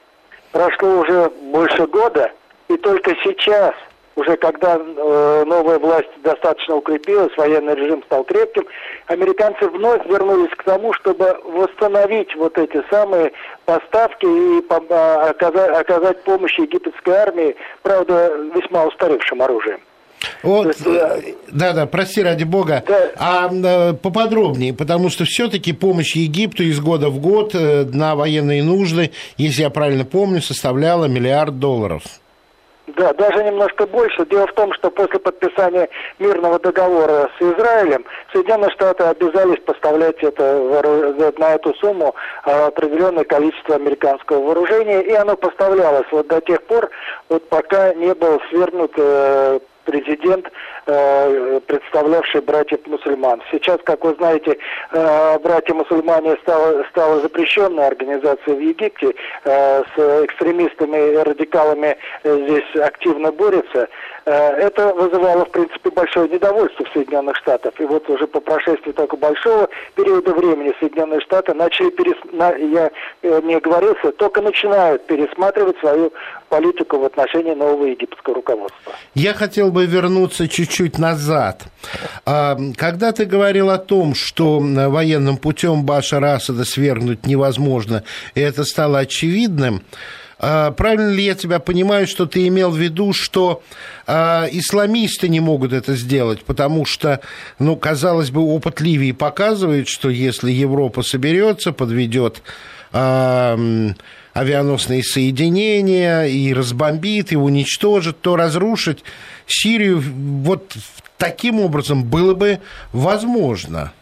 Прошло 0.52 1.00
уже 1.00 1.30
больше 1.42 1.86
года, 1.86 2.32
и 2.68 2.76
только 2.78 3.14
сейчас 3.22 3.74
уже 4.16 4.36
когда 4.36 4.76
э, 4.76 5.44
новая 5.46 5.78
власть 5.78 6.08
достаточно 6.22 6.76
укрепилась, 6.76 7.36
военный 7.36 7.74
режим 7.74 8.02
стал 8.04 8.24
крепким, 8.24 8.66
американцы 9.06 9.68
вновь 9.68 10.04
вернулись 10.06 10.50
к 10.56 10.64
тому, 10.64 10.92
чтобы 10.94 11.36
восстановить 11.44 12.34
вот 12.34 12.56
эти 12.58 12.82
самые 12.90 13.32
поставки 13.66 14.24
и 14.24 14.64
а, 14.70 15.30
оказать, 15.30 15.70
оказать 15.70 16.22
помощь 16.24 16.58
египетской 16.58 17.14
армии, 17.14 17.56
правда, 17.82 18.32
весьма 18.54 18.86
устаревшим 18.86 19.42
оружием. 19.42 19.80
Вот, 20.42 20.74
э, 20.86 21.34
да, 21.48 21.72
да, 21.74 21.86
прости 21.86 22.22
ради 22.22 22.44
бога. 22.44 22.82
Да. 22.86 23.10
А 23.18 23.50
э, 23.52 23.92
поподробнее, 23.94 24.72
потому 24.72 25.10
что 25.10 25.24
все-таки 25.24 25.74
помощь 25.74 26.16
Египту 26.16 26.62
из 26.62 26.80
года 26.80 27.10
в 27.10 27.20
год 27.20 27.54
э, 27.54 27.84
на 27.84 28.16
военные 28.16 28.62
нужды, 28.62 29.10
если 29.36 29.62
я 29.62 29.70
правильно 29.70 30.06
помню, 30.06 30.40
составляла 30.40 31.04
миллиард 31.04 31.58
долларов. 31.58 32.02
Да, 32.96 33.12
даже 33.12 33.44
немножко 33.44 33.86
больше. 33.86 34.24
Дело 34.24 34.46
в 34.46 34.54
том, 34.54 34.72
что 34.72 34.90
после 34.90 35.18
подписания 35.20 35.88
мирного 36.18 36.58
договора 36.58 37.30
с 37.38 37.42
Израилем 37.42 38.06
Соединенные 38.32 38.70
Штаты 38.70 39.04
обязались 39.04 39.62
поставлять 39.64 40.16
это, 40.22 41.32
на 41.36 41.54
эту 41.54 41.74
сумму 41.74 42.14
а, 42.44 42.68
определенное 42.68 43.24
количество 43.24 43.74
американского 43.74 44.42
вооружения, 44.42 45.02
и 45.02 45.12
оно 45.12 45.36
поставлялось 45.36 46.06
вот 46.10 46.26
до 46.28 46.40
тех 46.40 46.62
пор, 46.62 46.88
вот 47.28 47.46
пока 47.50 47.92
не 47.92 48.14
был 48.14 48.40
свергнут 48.48 48.92
э, 48.96 49.60
президент, 49.84 50.50
э, 50.86 51.60
представлявший 51.66 52.40
братьев-мусульман. 52.40 53.42
Сейчас, 53.50 53.78
как 53.84 54.04
вы 54.04 54.14
знаете, 54.14 54.56
э, 54.92 55.38
братья-мусульмане 55.40 56.36
стала, 56.42 56.84
стала 56.90 57.20
запрещенной 57.20 57.86
организацией 57.86 58.56
в 58.56 58.60
Египте. 58.60 59.14
Э, 59.44 59.82
с 59.94 60.24
экстремистами 60.24 61.12
и 61.12 61.16
радикалами 61.16 61.96
здесь 62.24 62.76
активно 62.76 63.32
борются. 63.32 63.88
Это 64.24 64.92
вызывало, 64.94 65.44
в 65.44 65.50
принципе, 65.50 65.90
большое 65.90 66.28
недовольство 66.28 66.84
в 66.84 66.92
Соединенных 66.92 67.36
Штатах. 67.36 67.74
И 67.78 67.84
вот 67.84 68.08
уже 68.10 68.26
по 68.26 68.40
прошествии 68.40 68.90
такого 68.90 69.20
большого 69.20 69.68
периода 69.94 70.34
времени 70.34 70.74
Соединенные 70.80 71.20
Штаты 71.20 71.54
начали, 71.54 71.90
перес... 71.90 72.16
я 72.32 72.90
не 73.22 73.54
оговорился, 73.54 74.10
только 74.12 74.42
начинают 74.42 75.06
пересматривать 75.06 75.78
свою 75.78 76.12
политику 76.48 76.98
в 76.98 77.04
отношении 77.04 77.54
нового 77.54 77.84
египетского 77.84 78.36
руководства. 78.36 78.92
Я 79.14 79.32
хотел 79.32 79.70
бы 79.70 79.86
вернуться 79.86 80.48
чуть-чуть 80.48 80.75
назад. 80.98 81.64
А, 82.24 82.58
когда 82.76 83.12
ты 83.12 83.24
говорил 83.24 83.70
о 83.70 83.78
том, 83.78 84.14
что 84.14 84.58
военным 84.60 85.36
путем 85.36 85.84
Башара 85.84 86.34
Асада 86.34 86.64
свергнуть 86.64 87.26
невозможно, 87.26 88.02
и 88.34 88.40
это 88.40 88.64
стало 88.64 89.00
очевидным, 89.00 89.82
а, 90.38 90.70
Правильно 90.72 91.10
ли 91.10 91.24
я 91.24 91.34
тебя 91.34 91.58
понимаю, 91.60 92.06
что 92.06 92.26
ты 92.26 92.46
имел 92.48 92.70
в 92.70 92.76
виду, 92.76 93.14
что 93.14 93.62
э, 94.06 94.48
исламисты 94.52 95.28
не 95.30 95.40
могут 95.40 95.72
это 95.72 95.96
сделать, 95.96 96.44
потому 96.44 96.84
что, 96.84 97.20
ну, 97.58 97.74
казалось 97.76 98.30
бы, 98.30 98.42
опыт 98.42 98.82
Ливии 98.82 99.12
показывает, 99.12 99.88
что 99.88 100.10
если 100.10 100.50
Европа 100.50 101.02
соберется, 101.02 101.72
подведет 101.72 102.42
авианосные 104.36 105.02
соединения 105.02 106.24
и 106.24 106.52
разбомбит, 106.52 107.32
и 107.32 107.36
уничтожит, 107.36 108.20
то 108.20 108.36
разрушить 108.36 109.02
Сирию 109.46 110.02
вот 110.02 110.74
таким 111.16 111.58
образом 111.60 112.04
было 112.04 112.34
бы 112.34 112.60
возможно. 112.92 113.92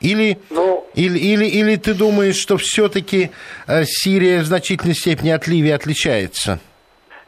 Или, 0.00 0.38
ну, 0.50 0.84
или, 0.94 1.18
или, 1.18 1.44
или 1.44 1.76
ты 1.76 1.94
думаешь, 1.94 2.36
что 2.36 2.56
все-таки 2.56 3.30
э, 3.66 3.84
Сирия 3.84 4.40
в 4.40 4.46
значительной 4.46 4.94
степени 4.94 5.30
от 5.30 5.46
Ливии 5.46 5.70
отличается? 5.70 6.58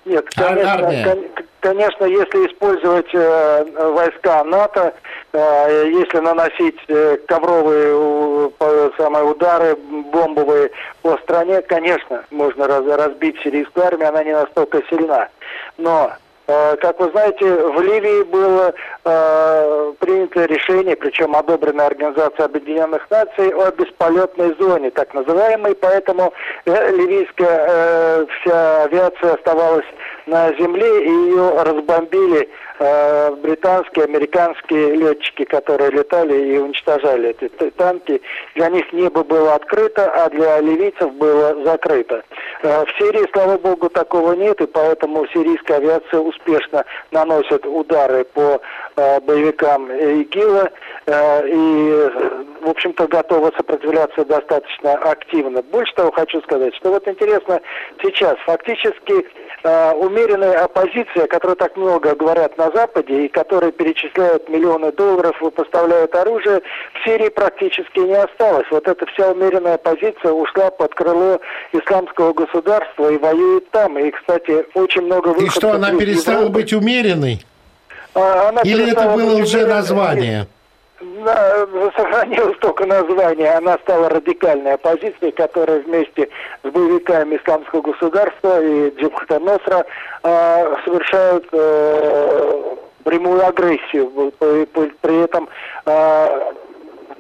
Нет, 0.05 0.25
конечно, 0.35 1.17
конечно 1.65 2.05
если 2.05 2.47
использовать 2.47 3.09
э, 3.15 3.65
войска 3.95 4.45
НАТО, 4.45 4.93
э, 5.33 5.89
если 5.89 6.19
наносить 6.19 6.79
э, 6.89 7.17
ковровые 7.27 8.53
э, 8.61 8.91
самые 8.99 9.25
удары 9.25 9.75
бомбовые 10.13 10.71
по 11.01 11.17
стране, 11.19 11.63
конечно, 11.63 12.23
можно 12.31 12.67
раз, 12.67 12.85
разбить 12.87 13.41
сирийскую 13.43 13.87
армию, 13.87 14.09
она 14.09 14.23
не 14.25 14.33
настолько 14.33 14.83
сильна. 14.91 15.29
Но 15.79 16.13
Э, 16.47 16.77
как 16.77 17.01
вы 17.01 17.11
знаете, 17.11 17.47
в 17.47 17.81
Ливии 17.81 18.23
было 18.25 18.75
э, 19.05 19.93
принято 19.99 20.45
решение, 20.45 20.95
причем 20.95 21.35
одобрено 21.35 21.87
Организацией 21.87 22.45
Объединенных 22.45 23.11
Наций, 23.11 23.49
о 23.49 23.71
бесполетной 23.71 24.55
зоне, 24.59 24.91
так 24.91 25.15
называемой, 25.15 25.75
поэтому 25.75 26.35
э, 26.67 26.91
ливийская 26.91 27.67
э, 27.67 28.27
вся 28.29 28.83
авиация 28.85 29.35
оставалась 29.35 29.87
на 30.27 30.53
земле, 30.55 31.05
и 31.05 31.11
ее 31.11 31.63
разбомбили 31.63 32.49
э, 32.79 33.31
британские, 33.43 34.05
американские 34.07 34.97
летчики, 34.97 35.45
которые 35.45 35.91
летали 35.91 36.55
и 36.55 36.59
уничтожали 36.59 37.31
эти 37.31 37.49
танки. 37.71 38.21
Для 38.55 38.69
них 38.69 38.93
небо 38.93 39.23
было 39.23 39.55
открыто, 39.55 40.11
а 40.11 40.31
для 40.31 40.61
ливийцев 40.61 41.13
было 41.15 41.65
закрыто. 41.65 42.23
Э, 42.63 42.85
в 42.85 42.89
Сирии, 42.99 43.29
слава 43.33 43.59
богу, 43.59 43.89
такого 43.89 44.33
нет, 44.33 44.61
и 44.61 44.67
поэтому 44.67 45.27
сирийская 45.29 45.79
авиация 45.79 46.21
успешно 46.21 46.85
наносит 47.11 47.67
удары 47.67 48.25
по 48.25 48.61
боевикам 48.97 49.91
ИГИЛа 49.91 50.71
э, 51.07 51.49
и, 51.49 52.11
в 52.63 52.69
общем-то, 52.69 53.07
готова 53.09 53.53
сопротивляться 53.57 54.25
достаточно 54.25 54.95
активно. 54.95 55.63
Больше 55.63 55.95
того 55.95 56.13
хочу 56.13 56.41
сказать, 56.43 56.75
что 56.77 56.91
вот 56.91 57.07
интересно 57.09 57.61
сейчас 58.03 58.37
фактически 58.47 59.27
э, 59.65 59.93
умеренная 59.95 60.65
оппозиция, 60.65 61.27
которая 61.27 61.57
так 61.57 61.77
много 61.77 62.15
говорят 62.15 62.57
на 62.59 62.71
Западе 62.71 63.25
и 63.25 63.29
которые 63.29 63.73
перечисляют 63.73 64.49
миллионы 64.49 64.93
долларов 64.93 65.37
и 65.43 65.45
оружие, 66.17 66.63
в 66.95 67.05
Сирии 67.05 67.29
практически 67.29 67.99
не 68.01 68.15
осталось. 68.15 68.67
Вот 68.71 68.87
эта 68.87 69.07
вся 69.07 69.31
умеренная 69.31 69.75
оппозиция 69.75 70.33
ушла 70.33 70.71
под 70.71 70.95
крыло 70.95 71.41
исламского 71.73 72.33
государства 72.33 73.11
и 73.11 73.19
воюет 73.19 73.71
там. 73.71 73.99
И, 73.99 74.11
кстати, 74.11 74.67
очень 74.75 75.03
много 75.03 75.29
выходцев... 75.29 75.57
И 75.57 75.59
что, 75.59 75.73
она 75.73 75.91
перестала 75.99 76.49
быть 76.49 76.73
умеренной? 76.73 77.41
А, 78.15 78.49
она 78.49 78.61
Или 78.63 78.91
это 78.93 79.09
было 79.11 79.43
уже 79.43 79.67
название? 79.67 80.47
сохранилось 81.97 82.57
только 82.61 82.87
название. 82.87 83.53
Она 83.55 83.79
стала 83.83 84.09
радикальной 84.09 84.75
оппозицией, 84.75 85.33
которая 85.33 85.81
вместе 85.81 86.29
с 86.63 86.69
боевиками 86.69 87.37
исламского 87.37 87.83
государства 87.83 88.63
и 88.63 88.91
Джибхата 88.97 89.39
Носра 89.39 89.85
э, 90.23 90.75
совершают 90.85 91.47
э, 91.53 92.77
прямую 93.05 93.47
агрессию. 93.47 94.11
При 94.39 95.23
этом 95.25 95.49
э, 95.87 96.29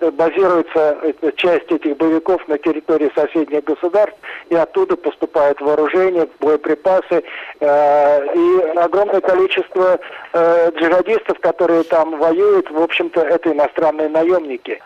базируется 0.00 0.96
часть 1.36 1.70
этих 1.70 1.96
боевиков 1.96 2.46
на 2.48 2.58
территории 2.58 3.10
соседних 3.14 3.64
государств, 3.64 4.18
и 4.50 4.54
оттуда 4.54 4.96
поступает 4.96 5.60
вооружение, 5.60 6.28
боеприпасы, 6.40 7.22
э, 7.60 8.34
и 8.34 8.78
огромное 8.78 9.20
количество 9.20 9.98
э, 10.32 10.70
джихадистов, 10.72 11.38
которые 11.40 11.84
там 11.84 12.18
воюют, 12.18 12.70
в 12.70 12.80
общем-то, 12.80 13.20
это 13.20 13.52
иностранные 13.52 14.08
наемники. 14.08 14.80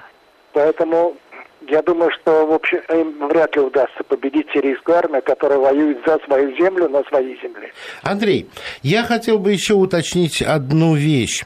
Поэтому 0.53 1.17
я 1.69 1.83
думаю, 1.83 2.11
что 2.12 2.47
в 2.47 2.53
общем, 2.53 2.79
им 2.91 3.29
вряд 3.29 3.55
ли 3.57 3.62
удастся 3.62 4.05
победить 4.05 4.47
сирийскую 4.53 4.97
армию, 4.97 5.23
которая 5.23 5.59
воюет 5.59 5.99
за 6.07 6.19
свою 6.25 6.57
землю 6.57 6.88
на 6.88 7.03
своей 7.05 7.38
земле. 7.41 7.73
Андрей, 8.03 8.49
я 8.83 9.03
хотел 9.03 9.38
бы 9.38 9.53
еще 9.53 9.75
уточнить 9.75 10.41
одну 10.41 10.95
вещь. 10.95 11.45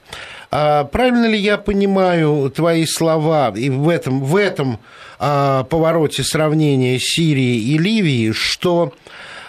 А 0.54 0.84
правильно 0.84 1.24
ли 1.24 1.38
я 1.38 1.56
понимаю 1.56 2.50
твои 2.50 2.84
слова 2.84 3.54
и 3.56 3.70
в 3.70 3.88
этом, 3.88 4.22
в 4.22 4.36
этом 4.36 4.80
а, 5.18 5.64
повороте 5.64 6.22
сравнения 6.22 6.98
Сирии 6.98 7.56
и 7.56 7.78
Ливии, 7.78 8.32
что 8.32 8.92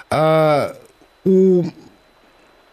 а, 0.09 0.73
у 1.25 1.65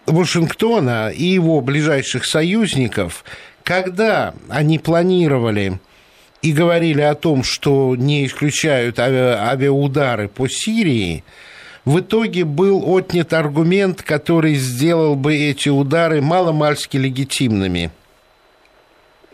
Вашингтона 0.07 1.11
и 1.11 1.25
его 1.25 1.61
ближайших 1.61 2.25
союзников, 2.25 3.25
когда 3.65 4.33
они 4.49 4.79
планировали 4.79 5.81
и 6.41 6.53
говорили 6.53 7.03
о 7.03 7.17
том, 7.17 7.43
что 7.43 7.97
не 7.97 8.27
исключают 8.27 9.01
авиаудары 9.01 10.29
по 10.29 10.49
Сирии, 10.49 11.25
в 11.85 11.99
итоге 11.99 12.45
был 12.45 12.97
отнят 12.97 13.33
аргумент, 13.33 14.03
который 14.03 14.55
сделал 14.55 15.17
бы 15.17 15.35
эти 15.35 15.69
удары 15.69 16.23
маломальски 16.23 16.97
легитимными– 16.97 17.91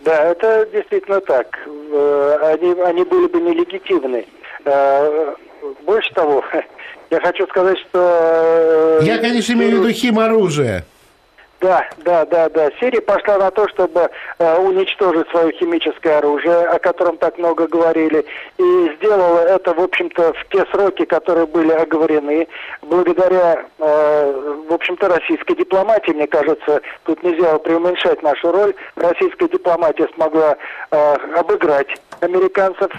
да, 0.06 0.30
это 0.30 0.68
действительно 0.72 1.20
так. 1.20 1.58
Э, 1.66 2.54
они, 2.54 2.80
они 2.80 3.04
были 3.04 3.26
бы 3.26 3.40
нелегитимны. 3.40 4.24
Э, 4.64 5.34
больше 5.82 6.14
того, 6.14 6.44
я 7.10 7.20
хочу 7.20 7.44
сказать, 7.48 7.76
что... 7.78 9.00
Э, 9.00 9.04
я, 9.04 9.18
конечно, 9.18 9.52
имею 9.54 9.80
в 9.80 9.82
виду 9.82 9.92
химоружие. 9.92 10.84
Да, 11.60 11.86
да, 11.98 12.26
да, 12.26 12.48
да. 12.50 12.70
Сирия 12.78 13.00
пошла 13.00 13.38
на 13.38 13.50
то, 13.50 13.66
чтобы 13.68 14.10
э, 14.38 14.58
уничтожить 14.58 15.28
свое 15.30 15.52
химическое 15.52 16.18
оружие, 16.18 16.66
о 16.66 16.78
котором 16.78 17.16
так 17.16 17.38
много 17.38 17.66
говорили, 17.66 18.26
и 18.58 18.92
сделала 18.96 19.38
это, 19.40 19.72
в 19.72 19.80
общем-то, 19.80 20.34
в 20.34 20.48
те 20.50 20.66
сроки, 20.70 21.06
которые 21.06 21.46
были 21.46 21.72
оговорены, 21.72 22.46
благодаря, 22.82 23.64
э, 23.78 24.64
в 24.68 24.72
общем-то, 24.72 25.08
российской 25.08 25.56
дипломатии, 25.56 26.10
мне 26.12 26.26
кажется, 26.26 26.82
тут 27.04 27.22
нельзя 27.22 27.58
преуменьшать 27.58 28.22
нашу 28.22 28.52
роль. 28.52 28.74
Российская 28.96 29.48
дипломатия 29.48 30.08
смогла 30.14 30.56
э, 30.90 31.14
обыграть 31.36 31.88
американцев, 32.20 32.90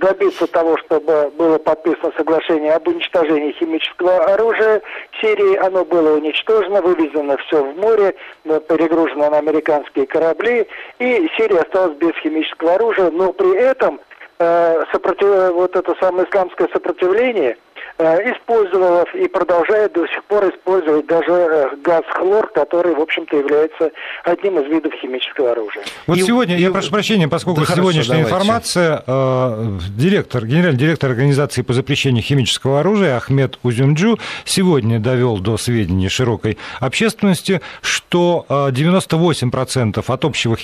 добиться 0.00 0.46
того, 0.46 0.76
чтобы 0.78 1.30
было 1.36 1.58
подписано 1.58 2.12
соглашение 2.16 2.74
об 2.74 2.86
уничтожении 2.88 3.52
химического 3.52 4.16
оружия 4.24 4.82
в 5.12 5.20
Сирии. 5.20 5.56
Оно 5.56 5.84
было 5.84 6.16
уничтожено, 6.16 6.82
вывезено 6.82 7.36
все 7.38 7.62
в 7.62 7.76
море, 7.76 8.14
э, 8.44 8.60
перегружено 8.68 9.30
на 9.30 9.38
американские 9.38 10.06
корабли, 10.06 10.66
и 10.98 11.28
Сирия 11.36 11.60
осталась 11.60 11.96
без 11.96 12.12
химического 12.22 12.74
оружия, 12.74 13.10
но 13.10 13.32
при 13.32 13.56
этом 13.56 14.00
э, 14.38 14.82
сопротив... 14.92 15.52
вот 15.54 15.76
это 15.76 15.94
самое 16.00 16.26
исламское 16.28 16.68
сопротивление– 16.72 17.56
Э, 17.71 17.71
использовала 17.98 19.04
и 19.14 19.28
продолжает 19.28 19.92
до 19.92 20.06
сих 20.06 20.24
пор 20.24 20.48
использовать 20.48 21.06
даже 21.06 21.30
э, 21.30 21.76
газ 21.82 22.02
хлор, 22.10 22.50
который, 22.52 22.94
в 22.94 23.00
общем-то, 23.00 23.36
является 23.36 23.90
одним 24.24 24.58
из 24.58 24.70
видов 24.70 24.92
химического 25.00 25.52
оружия. 25.52 25.84
Вот 26.06 26.18
и, 26.18 26.22
сегодня, 26.22 26.56
и... 26.56 26.62
я 26.62 26.70
прошу 26.70 26.90
прощения, 26.90 27.28
поскольку 27.28 27.60
да 27.60 27.74
сегодняшняя 27.74 28.24
хорошо, 28.24 28.36
информация, 28.36 29.04
э, 29.06 29.78
директор, 29.96 30.44
генеральный 30.44 30.78
директор 30.78 31.10
Организации 31.10 31.62
по 31.62 31.72
запрещению 31.72 32.22
химического 32.22 32.80
оружия 32.80 33.16
Ахмед 33.16 33.58
Узюнджу 33.62 34.18
сегодня 34.44 34.98
довел 34.98 35.38
до 35.38 35.56
сведения 35.56 36.08
широкой 36.08 36.58
общественности, 36.80 37.60
что 37.82 38.46
98% 38.48 40.02
от 40.06 40.24
общего 40.24 40.56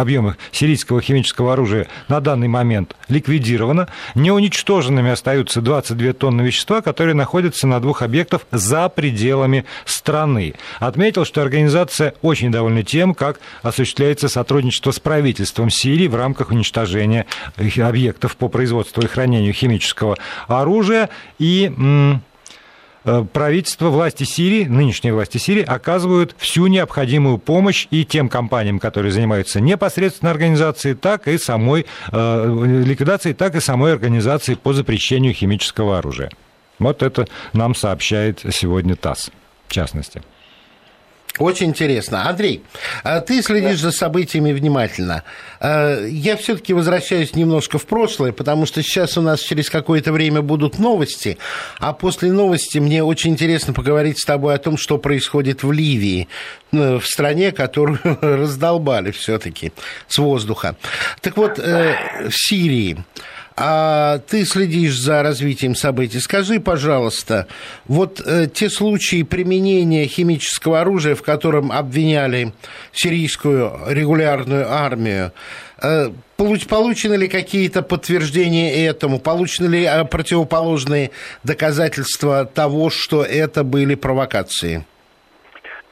объема 0.00 0.36
сирийского 0.52 1.00
химического 1.00 1.52
оружия 1.52 1.88
на 2.08 2.20
данный 2.20 2.48
момент 2.48 2.96
ликвидировано, 3.08 3.88
неуничтоженными 4.14 5.10
остаются 5.10 5.60
22 5.60 6.12
тонны 6.14 6.42
веществ 6.42 6.59
вещества, 6.60 6.82
которые 6.82 7.14
находятся 7.14 7.66
на 7.66 7.80
двух 7.80 8.02
объектах 8.02 8.42
за 8.50 8.88
пределами 8.88 9.64
страны. 9.86 10.54
Отметил, 10.78 11.24
что 11.24 11.40
организация 11.40 12.14
очень 12.20 12.52
довольна 12.52 12.82
тем, 12.82 13.14
как 13.14 13.40
осуществляется 13.62 14.28
сотрудничество 14.28 14.90
с 14.90 15.00
правительством 15.00 15.70
Сирии 15.70 16.06
в 16.06 16.14
рамках 16.14 16.50
уничтожения 16.50 17.26
объектов 17.56 18.36
по 18.36 18.48
производству 18.48 19.02
и 19.02 19.06
хранению 19.06 19.54
химического 19.54 20.16
оружия 20.48 21.08
и 21.38 21.72
э, 23.04 23.24
правительство, 23.32 23.88
власти 23.88 24.24
Сирии, 24.24 24.64
нынешние 24.64 25.14
власти 25.14 25.38
Сирии 25.38 25.62
оказывают 25.62 26.34
всю 26.36 26.66
необходимую 26.66 27.38
помощь 27.38 27.86
и 27.90 28.04
тем 28.04 28.28
компаниям, 28.28 28.78
которые 28.78 29.12
занимаются 29.12 29.60
непосредственно 29.60 30.30
организацией, 30.30 30.94
так 30.94 31.26
и 31.26 31.38
самой 31.38 31.86
э, 32.12 32.82
ликвидацией, 32.84 33.34
так 33.34 33.54
и 33.54 33.60
самой 33.60 33.92
организацией 33.92 34.56
по 34.56 34.74
запрещению 34.74 35.32
химического 35.32 35.98
оружия. 35.98 36.30
Вот 36.80 37.04
это 37.04 37.28
нам 37.52 37.76
сообщает 37.76 38.40
сегодня 38.50 38.96
ТАСС, 38.96 39.30
в 39.68 39.72
частности. 39.72 40.22
Очень 41.38 41.68
интересно. 41.68 42.28
Андрей, 42.28 42.62
а 43.04 43.20
ты 43.20 43.40
следишь 43.42 43.80
за 43.80 43.92
событиями 43.92 44.52
внимательно. 44.52 45.22
А, 45.60 46.04
я 46.04 46.36
все-таки 46.36 46.74
возвращаюсь 46.74 47.34
немножко 47.34 47.78
в 47.78 47.86
прошлое, 47.86 48.32
потому 48.32 48.66
что 48.66 48.82
сейчас 48.82 49.16
у 49.16 49.22
нас 49.22 49.40
через 49.40 49.70
какое-то 49.70 50.12
время 50.12 50.42
будут 50.42 50.78
новости, 50.78 51.38
а 51.78 51.92
после 51.92 52.32
новости 52.32 52.78
мне 52.78 53.04
очень 53.04 53.30
интересно 53.30 53.72
поговорить 53.72 54.18
с 54.18 54.24
тобой 54.24 54.54
о 54.54 54.58
том, 54.58 54.76
что 54.76 54.98
происходит 54.98 55.62
в 55.62 55.70
Ливии, 55.70 56.28
ну, 56.72 56.98
в 56.98 57.06
стране, 57.06 57.52
которую 57.52 58.00
раздолбали 58.20 59.12
все-таки 59.12 59.72
с 60.08 60.18
воздуха. 60.18 60.76
Так 61.20 61.36
вот, 61.36 61.58
э, 61.58 62.28
в 62.28 62.34
Сирии 62.34 62.98
а 63.62 64.20
ты 64.26 64.46
следишь 64.46 64.98
за 64.98 65.22
развитием 65.22 65.74
событий. 65.74 66.18
Скажи, 66.18 66.60
пожалуйста, 66.60 67.46
вот 67.86 68.22
э, 68.24 68.46
те 68.46 68.70
случаи 68.70 69.22
применения 69.22 70.06
химического 70.06 70.80
оружия, 70.80 71.14
в 71.14 71.22
котором 71.22 71.70
обвиняли 71.70 72.54
сирийскую 72.94 73.78
регулярную 73.88 74.72
армию, 74.72 75.32
э, 75.82 76.10
получены 76.38 77.16
ли 77.16 77.28
какие-то 77.28 77.82
подтверждения 77.82 78.86
этому? 78.86 79.18
Получены 79.18 79.66
ли 79.66 79.84
э, 79.84 80.04
противоположные 80.06 81.10
доказательства 81.44 82.46
того, 82.46 82.88
что 82.88 83.22
это 83.22 83.62
были 83.62 83.94
провокации? 83.94 84.86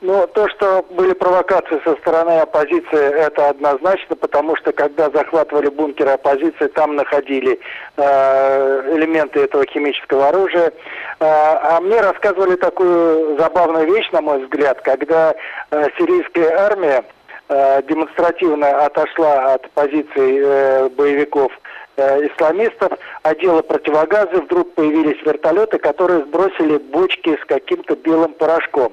Ну, 0.00 0.28
то, 0.28 0.48
что 0.50 0.86
были 0.90 1.12
провокации 1.12 1.80
со 1.82 1.96
стороны 1.96 2.38
оппозиции, 2.38 3.20
это 3.20 3.48
однозначно, 3.48 4.14
потому 4.14 4.54
что 4.54 4.70
когда 4.70 5.10
захватывали 5.10 5.70
бункеры 5.70 6.10
оппозиции, 6.10 6.68
там 6.68 6.94
находили 6.94 7.58
э, 7.96 8.96
элементы 8.96 9.40
этого 9.40 9.66
химического 9.66 10.28
оружия. 10.28 10.68
Э, 10.68 10.72
а 11.18 11.80
мне 11.80 12.00
рассказывали 12.00 12.54
такую 12.54 13.36
забавную 13.38 13.92
вещь, 13.92 14.08
на 14.12 14.20
мой 14.20 14.44
взгляд, 14.44 14.80
когда 14.82 15.34
э, 15.72 15.88
сирийская 15.98 16.56
армия 16.56 17.04
э, 17.48 17.82
демонстративно 17.88 18.84
отошла 18.84 19.54
от 19.54 19.68
позиций 19.70 20.38
э, 20.44 20.88
боевиков 20.90 21.50
э, 21.96 22.24
исламистов, 22.28 22.92
одела 23.24 23.62
противогазы, 23.62 24.42
вдруг 24.42 24.74
появились 24.74 25.20
вертолеты, 25.26 25.78
которые 25.78 26.20
сбросили 26.20 26.78
бочки 26.78 27.36
с 27.36 27.44
каким-то 27.46 27.96
белым 27.96 28.34
порошком. 28.34 28.92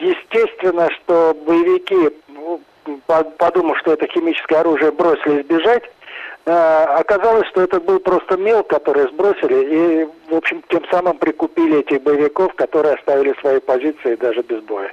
Естественно, 0.00 0.88
что 0.90 1.36
боевики, 1.46 2.16
ну, 2.28 2.60
подумав, 3.36 3.78
что 3.78 3.92
это 3.92 4.06
химическое 4.06 4.56
оружие, 4.56 4.92
бросились 4.92 5.44
бежать. 5.46 5.82
Э, 6.46 6.84
оказалось, 6.98 7.46
что 7.48 7.60
это 7.60 7.80
был 7.80 8.00
просто 8.00 8.38
мел, 8.38 8.62
который 8.64 9.08
сбросили, 9.08 10.06
и, 10.06 10.08
в 10.30 10.34
общем, 10.34 10.64
тем 10.70 10.82
самым 10.90 11.18
прикупили 11.18 11.80
этих 11.80 12.02
боевиков, 12.02 12.54
которые 12.54 12.94
оставили 12.94 13.34
свои 13.40 13.60
позиции 13.60 14.16
даже 14.16 14.40
без 14.40 14.62
боя. 14.62 14.92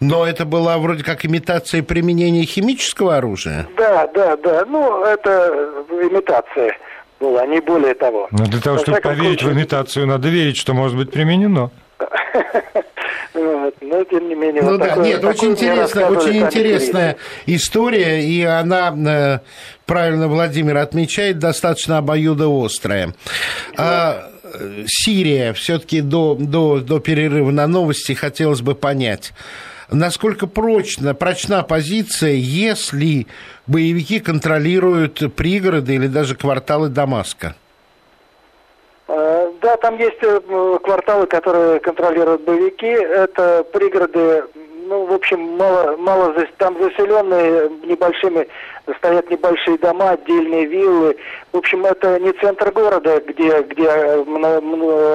Но 0.00 0.26
это 0.26 0.46
была 0.46 0.78
вроде 0.78 1.04
как 1.04 1.24
имитация 1.26 1.82
применения 1.82 2.44
химического 2.44 3.16
оружия? 3.16 3.66
Да, 3.76 4.06
да, 4.08 4.36
да. 4.36 4.64
Ну, 4.66 5.04
это 5.04 5.84
имитация 5.90 6.76
была, 7.20 7.46
не 7.46 7.60
более 7.60 7.94
того. 7.94 8.28
Но 8.30 8.44
для 8.46 8.60
того, 8.60 8.78
чтобы 8.78 9.00
поверить 9.00 9.40
случае... 9.40 9.50
в 9.50 9.52
имитацию, 9.58 10.06
надо 10.06 10.28
верить, 10.28 10.56
что 10.56 10.72
может 10.72 10.96
быть 10.96 11.10
применено. 11.10 11.70
но 13.34 14.04
тем 14.04 14.28
не 14.28 14.34
менее. 14.34 14.62
Ну 14.62 14.72
вот 14.72 14.80
да, 14.80 14.88
такое, 14.88 15.04
нет, 15.04 15.24
очень 15.24 15.52
интересная, 15.52 16.06
очень 16.06 16.42
интересная 16.42 17.16
история, 17.46 18.24
и 18.24 18.42
она, 18.42 18.94
э, 18.96 19.38
правильно 19.86 20.28
Владимир 20.28 20.78
отмечает, 20.78 21.38
достаточно 21.38 21.98
обоюдоострая. 21.98 23.14
А, 23.76 24.30
Сирия, 24.86 25.52
все-таки 25.52 26.00
до, 26.00 26.36
до, 26.38 26.80
до 26.80 27.00
перерыва 27.00 27.50
на 27.50 27.66
новости 27.66 28.12
хотелось 28.12 28.60
бы 28.60 28.74
понять, 28.74 29.32
насколько 29.90 30.46
прочна, 30.46 31.14
прочна 31.14 31.62
позиция, 31.62 32.34
если 32.34 33.26
боевики 33.66 34.20
контролируют 34.20 35.34
пригороды 35.34 35.94
или 35.94 36.06
даже 36.06 36.36
кварталы 36.36 36.88
Дамаска? 36.88 37.56
Э, 39.64 39.66
да, 39.66 39.76
там 39.78 39.96
есть 39.98 40.22
э, 40.22 40.78
кварталы, 40.82 41.26
которые 41.26 41.80
контролируют 41.80 42.42
боевики. 42.42 42.86
Это 42.86 43.64
пригороды, 43.72 44.44
ну, 44.86 45.06
в 45.06 45.12
общем, 45.12 45.40
мало, 45.56 45.96
мало 45.96 46.34
там 46.58 46.76
заселенные 46.80 47.70
небольшими, 47.84 48.46
стоят 48.98 49.30
небольшие 49.30 49.78
дома, 49.78 50.10
отдельные 50.10 50.66
виллы. 50.66 51.16
В 51.52 51.58
общем, 51.58 51.86
это 51.86 52.20
не 52.20 52.32
центр 52.32 52.70
города, 52.72 53.20
где, 53.26 53.62
где 53.62 53.88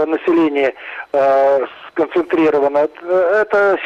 население 0.05 0.73
э, 1.13 1.59
сконцентрировано. 1.91 2.89
Это 3.07 3.77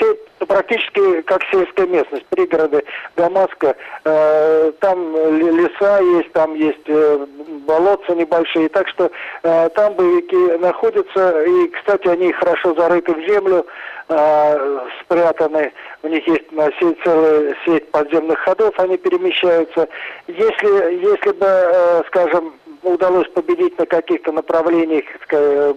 сеть 0.44 0.48
практически 0.48 1.22
как 1.22 1.42
сельская 1.52 1.88
местность, 1.88 2.26
пригороды 2.28 2.84
Дамаска. 3.16 3.76
Э, 4.06 4.72
там 4.80 5.16
леса 5.16 6.00
есть, 6.00 6.32
там 6.34 6.54
есть 6.56 6.88
э, 6.88 7.26
болотца 7.66 8.16
небольшие. 8.16 8.70
Так 8.70 8.88
что 8.90 9.12
э, 9.44 9.70
там 9.70 9.94
боевики 9.94 10.58
находятся. 10.58 11.44
И, 11.44 11.68
кстати, 11.70 12.08
они 12.08 12.32
хорошо 12.34 12.76
зарыты 12.76 13.14
в 13.14 13.28
землю, 13.28 13.66
э, 14.10 14.80
спрятаны. 15.02 15.72
У 16.04 16.08
них 16.08 16.28
есть 16.28 16.52
на 16.52 16.72
сеть, 16.80 16.98
целая 17.04 17.56
сеть 17.66 17.90
подземных 17.92 18.40
ходов, 18.40 18.74
они 18.80 18.98
перемещаются. 18.98 19.88
Если, 20.28 21.06
если 21.06 21.32
бы, 21.32 21.46
э, 21.48 22.02
скажем, 22.08 22.54
удалось 22.84 23.28
победить 23.30 23.78
на 23.80 23.86
каких-то 23.86 24.32
направлениях 24.32 25.06
э, 25.32 25.74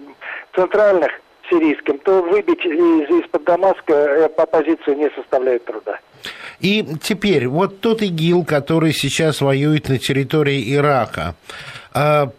центральных, 0.53 1.11
сирийским, 1.49 1.99
то 1.99 2.21
выбить 2.21 2.65
из, 2.65 3.23
из-под 3.23 3.43
Дамаска 3.43 3.93
э, 3.93 4.25
оппозицию 4.25 4.97
не 4.97 5.09
составляет 5.15 5.65
труда. 5.65 5.99
И 6.59 6.85
теперь, 7.01 7.47
вот 7.47 7.81
тот 7.81 8.01
ИГИЛ, 8.01 8.43
который 8.45 8.93
сейчас 8.93 9.41
воюет 9.41 9.89
на 9.89 9.99
территории 9.99 10.73
Ирака, 10.73 11.35
а, 11.93 12.31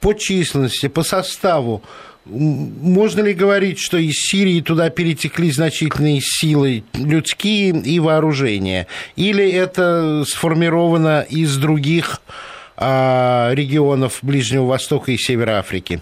по 0.00 0.12
численности, 0.14 0.88
по 0.88 1.02
составу, 1.02 1.82
можно 2.26 3.22
ли 3.22 3.32
говорить, 3.32 3.78
что 3.78 3.96
из 3.96 4.14
Сирии 4.16 4.60
туда 4.60 4.90
перетекли 4.90 5.50
значительные 5.50 6.20
силы 6.20 6.84
людские 6.94 7.70
и 7.70 7.98
вооружения? 7.98 8.86
Или 9.16 9.50
это 9.50 10.24
сформировано 10.26 11.26
из 11.28 11.56
других 11.56 12.20
а, 12.76 13.50
регионов 13.52 14.18
Ближнего 14.22 14.66
Востока 14.66 15.12
и 15.12 15.16
Севера 15.16 15.58
Африки? 15.58 16.00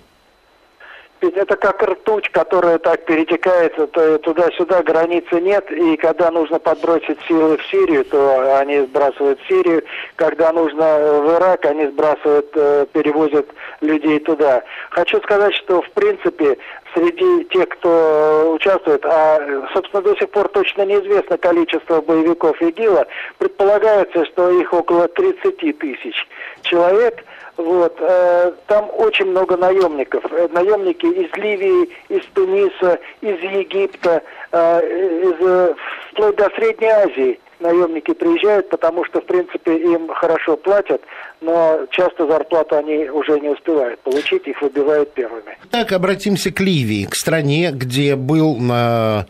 Ведь 1.20 1.36
это 1.36 1.56
как 1.56 1.82
ртуть, 1.82 2.28
которая 2.30 2.78
так 2.78 3.04
перетекает 3.04 3.74
туда-сюда, 4.22 4.82
границы 4.82 5.40
нет, 5.40 5.68
и 5.72 5.96
когда 5.96 6.30
нужно 6.30 6.60
подбросить 6.60 7.18
силы 7.26 7.56
в 7.56 7.66
Сирию, 7.66 8.04
то 8.04 8.58
они 8.58 8.80
сбрасывают 8.82 9.40
в 9.40 9.48
Сирию, 9.48 9.82
когда 10.14 10.52
нужно 10.52 11.20
в 11.22 11.36
Ирак, 11.36 11.64
они 11.64 11.88
сбрасывают, 11.88 12.50
э, 12.54 12.86
перевозят 12.92 13.46
людей 13.80 14.20
туда. 14.20 14.62
Хочу 14.90 15.20
сказать, 15.22 15.54
что 15.56 15.82
в 15.82 15.90
принципе 15.90 16.56
среди 16.94 17.44
тех, 17.46 17.68
кто 17.68 18.52
участвует, 18.54 19.04
а, 19.04 19.66
собственно, 19.72 20.02
до 20.02 20.14
сих 20.16 20.30
пор 20.30 20.48
точно 20.48 20.82
неизвестно 20.82 21.36
количество 21.36 22.00
боевиков 22.00 22.60
ИГИЛа, 22.62 23.06
предполагается, 23.38 24.24
что 24.26 24.50
их 24.50 24.72
около 24.72 25.08
30 25.08 25.78
тысяч 25.78 26.28
человек– 26.62 27.24
вот, 27.58 27.96
э, 28.00 28.52
там 28.68 28.88
очень 28.96 29.26
много 29.26 29.56
наемников. 29.56 30.24
Э, 30.30 30.48
наемники 30.52 31.06
из 31.06 31.36
Ливии, 31.36 31.90
из 32.08 32.24
Туниса, 32.32 33.00
из 33.20 33.38
Египта, 33.40 34.22
э, 34.52 34.80
из, 34.80 35.74
вплоть 36.12 36.36
до 36.36 36.48
Средней 36.50 36.88
Азии 36.88 37.40
наемники 37.58 38.14
приезжают, 38.14 38.70
потому 38.70 39.04
что, 39.06 39.20
в 39.20 39.26
принципе, 39.26 39.76
им 39.76 40.08
хорошо 40.14 40.56
платят, 40.56 41.02
но 41.40 41.80
часто 41.90 42.28
зарплату 42.28 42.76
они 42.76 43.10
уже 43.10 43.40
не 43.40 43.48
успевают 43.48 43.98
получить, 44.02 44.46
их 44.46 44.62
выбивают 44.62 45.12
первыми. 45.14 45.58
Так, 45.72 45.90
обратимся 45.90 46.52
к 46.52 46.60
Ливии, 46.60 47.06
к 47.06 47.14
стране, 47.16 47.70
где 47.72 48.14
был 48.14 48.56
э 48.70 49.24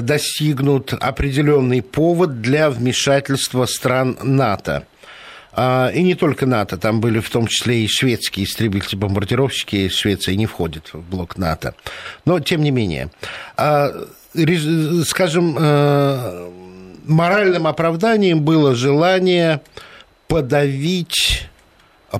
достигнут 0.00 0.94
определенный 0.98 1.82
повод 1.82 2.40
для 2.40 2.70
вмешательства 2.70 3.66
стран 3.66 4.16
НАТО. 4.22 4.86
А, 5.58 5.88
и 5.88 6.02
не 6.02 6.14
только 6.14 6.44
НАТО, 6.44 6.76
там 6.76 7.00
были 7.00 7.18
в 7.18 7.30
том 7.30 7.46
числе 7.46 7.82
и 7.82 7.88
шведские 7.88 8.44
истребители-бомбардировщики, 8.44 9.88
Швеция 9.88 10.36
не 10.36 10.44
входит 10.44 10.90
в 10.92 11.00
блок 11.00 11.38
НАТО. 11.38 11.74
Но, 12.26 12.40
тем 12.40 12.62
не 12.62 12.70
менее, 12.70 13.10
а, 13.56 13.90
скажем, 15.06 15.56
э, 15.58 16.50
моральным 17.06 17.66
оправданием 17.66 18.42
было 18.42 18.74
желание 18.74 19.62
подавить 20.28 21.48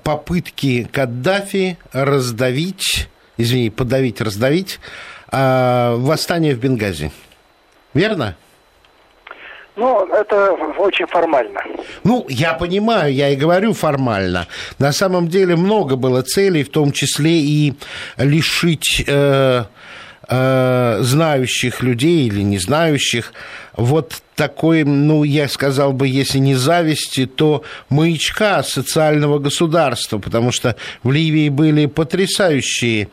попытки 0.03 0.89
Каддафи 0.91 1.77
раздавить, 1.93 3.09
извини, 3.37 3.69
подавить, 3.69 4.23
раздавить 4.23 4.81
а, 5.29 5.95
восстание 5.97 6.55
в 6.55 6.59
Бенгази. 6.59 7.13
Верно? 7.93 8.35
Ну, 9.77 10.07
это 10.07 10.53
очень 10.79 11.07
формально. 11.07 11.61
Ну, 12.03 12.25
я 12.29 12.55
понимаю, 12.55 13.13
я 13.13 13.29
и 13.29 13.37
говорю 13.37 13.75
формально. 13.75 14.47
На 14.79 14.93
самом 14.93 15.29
деле 15.29 15.55
много 15.55 15.97
было 15.97 16.23
целей, 16.23 16.65
в 16.65 16.71
том 16.71 16.93
числе 16.93 17.39
и 17.41 17.75
лишить 18.17 19.05
э, 19.07 19.65
э, 20.29 20.99
знающих 21.01 21.83
людей 21.83 22.27
или 22.27 22.41
не 22.41 22.59
знающих 22.59 23.35
вот 23.77 24.23
такой, 24.35 24.85
ну, 24.85 25.25
я 25.25 25.49
сказал 25.49 25.93
бы, 25.93 26.09
если 26.09 26.39
не 26.39 26.55
зависти, 26.55 27.27
то 27.27 27.63
маячка 27.91 28.63
социального 28.63 29.39
государства, 29.39 30.19
потому 30.19 30.53
что 30.53 30.77
в 31.03 31.11
Ливии 31.11 31.51
были 31.51 31.87
потрясающие 31.87 33.09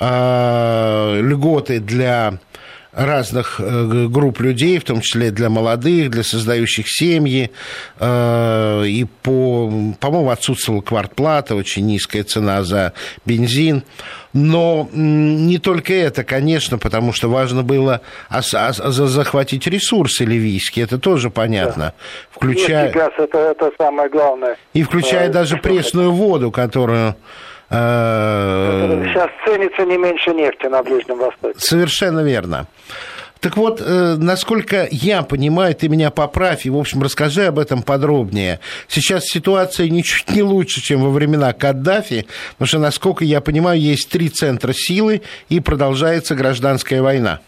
э, 0.00 1.20
льготы 1.20 1.80
для 1.80 2.38
разных 2.96 3.60
э, 3.60 4.06
групп 4.08 4.40
людей, 4.40 4.78
в 4.78 4.84
том 4.84 5.02
числе 5.02 5.30
для 5.30 5.50
молодых, 5.50 6.10
для 6.10 6.22
создающих 6.22 6.86
семьи. 6.88 7.50
Э, 8.00 8.84
и 8.86 9.04
по, 9.22 9.70
по-моему, 10.00 10.30
отсутствовала 10.30 10.80
квартплата, 10.80 11.54
очень 11.54 11.86
низкая 11.86 12.24
цена 12.24 12.64
за 12.64 12.94
бензин. 13.26 13.84
Но 14.32 14.88
не 14.92 15.58
только 15.58 15.94
это, 15.94 16.24
конечно, 16.24 16.78
потому 16.78 17.12
что 17.12 17.28
важно 17.28 17.62
было 17.62 18.00
захватить 18.40 19.66
ресурсы 19.66 20.24
ливийские, 20.24 20.84
это 20.84 20.98
тоже 20.98 21.30
понятно. 21.30 21.84
Да. 21.84 21.94
Включая... 22.30 22.92
газ 22.92 23.12
это, 23.18 23.38
это 23.38 23.70
самое 23.78 24.10
главное. 24.10 24.56
И 24.74 24.82
включая 24.82 25.30
даже 25.30 25.56
пресную 25.56 26.12
воду, 26.12 26.50
которую 26.50 27.16
Сейчас 27.68 29.30
ценится 29.44 29.84
не 29.84 29.98
меньше 29.98 30.30
нефти 30.32 30.66
на 30.66 30.82
Ближнем 30.82 31.18
Востоке. 31.18 31.58
Совершенно 31.58 32.20
верно. 32.20 32.66
Так 33.40 33.56
вот, 33.56 33.80
э, 33.80 34.16
насколько 34.18 34.88
я 34.90 35.22
понимаю, 35.22 35.74
ты 35.74 35.88
меня 35.88 36.10
поправь 36.10 36.64
и, 36.66 36.70
в 36.70 36.76
общем, 36.76 37.02
расскажи 37.02 37.44
об 37.44 37.58
этом 37.58 37.82
подробнее. 37.82 38.60
Сейчас 38.88 39.24
ситуация 39.24 39.88
ничуть 39.88 40.30
не 40.30 40.42
лучше, 40.42 40.80
чем 40.80 41.02
во 41.02 41.10
времена 41.10 41.52
Каддафи, 41.52 42.26
потому 42.52 42.66
что, 42.66 42.78
насколько 42.78 43.24
я 43.24 43.40
понимаю, 43.40 43.78
есть 43.78 44.10
три 44.10 44.30
центра 44.30 44.72
силы 44.72 45.22
и 45.48 45.60
продолжается 45.60 46.34
гражданская 46.34 47.02
война. 47.02 47.40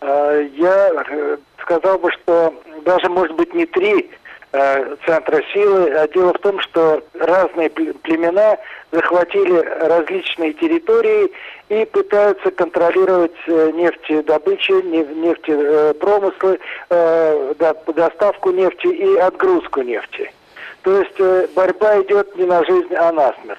Э, 0.00 0.48
я 0.56 0.90
э, 1.08 1.36
сказал 1.62 1.98
бы, 1.98 2.10
что 2.12 2.52
даже, 2.84 3.08
может 3.08 3.36
быть, 3.36 3.54
не 3.54 3.64
три 3.64 4.10
э, 4.52 4.96
центра 5.06 5.40
силы, 5.52 5.90
а 5.92 6.08
дело 6.08 6.34
в 6.34 6.38
том, 6.40 6.60
что 6.60 7.02
разные 7.14 7.70
племена 7.70 8.58
захватили 8.90 9.58
различные 9.86 10.52
территории 10.54 11.30
и 11.68 11.84
пытаются 11.84 12.50
контролировать 12.50 13.36
нефтедобычу, 13.46 14.80
нефтепромыслы, 14.82 16.58
доставку 17.94 18.50
нефти 18.50 18.86
и 18.86 19.16
отгрузку 19.16 19.82
нефти. 19.82 20.32
То 20.82 21.00
есть 21.00 21.52
борьба 21.54 22.00
идет 22.02 22.34
не 22.36 22.44
на 22.46 22.64
жизнь, 22.64 22.94
а 22.94 23.12
на 23.12 23.34
смерть 23.42 23.58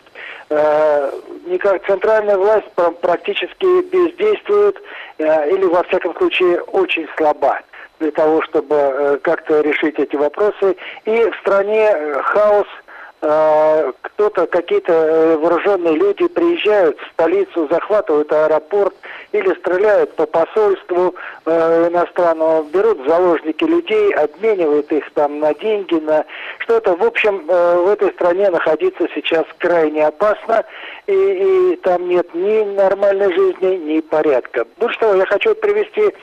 никак 1.46 1.86
центральная 1.86 2.38
власть 2.38 2.72
практически 3.02 3.84
бездействует 3.90 4.82
или, 5.20 5.66
во 5.66 5.84
всяком 5.84 6.16
случае, 6.16 6.62
очень 6.62 7.08
слаба 7.18 7.60
для 8.00 8.12
того, 8.12 8.42
чтобы 8.44 8.76
э, 8.76 9.18
как-то 9.22 9.62
решить 9.62 10.00
эти 10.00 10.16
вопросы. 10.16 10.76
И 11.06 11.30
в 11.30 11.36
стране 11.42 11.92
э, 11.92 12.22
хаос, 12.24 12.68
э, 12.68 12.89
кто-то, 13.20 14.48
какие-то 14.48 15.38
вооруженные 15.42 15.96
люди 15.96 16.28
приезжают 16.28 16.98
в 17.00 17.12
столицу, 17.12 17.68
захватывают 17.70 18.32
аэропорт 18.32 18.96
или 19.34 19.54
стреляют 19.56 20.16
по 20.16 20.26
посольству 20.26 21.14
иностранному, 21.46 22.64
берут 22.64 23.02
в 23.02 23.08
заложники 23.10 23.64
людей, 23.66 24.14
обменивают 24.14 24.92
их 24.92 25.04
там 25.16 25.40
на 25.40 25.54
деньги, 25.54 25.96
на 25.96 26.24
что-то. 26.60 26.96
В 26.96 27.04
общем, 27.04 27.46
в 27.46 27.90
этой 27.90 28.12
стране 28.14 28.50
находиться 28.50 29.08
сейчас 29.14 29.46
крайне 29.58 30.08
опасно, 30.08 30.64
и, 31.08 31.14
и 31.14 31.76
там 31.78 32.08
нет 32.08 32.34
ни 32.34 32.64
нормальной 32.76 33.34
жизни, 33.34 33.76
ни 33.76 34.00
порядка. 34.00 34.66
Больше 34.78 34.98
того, 35.00 35.16
я 35.16 35.26
хочу 35.26 35.54
привести 35.56 36.14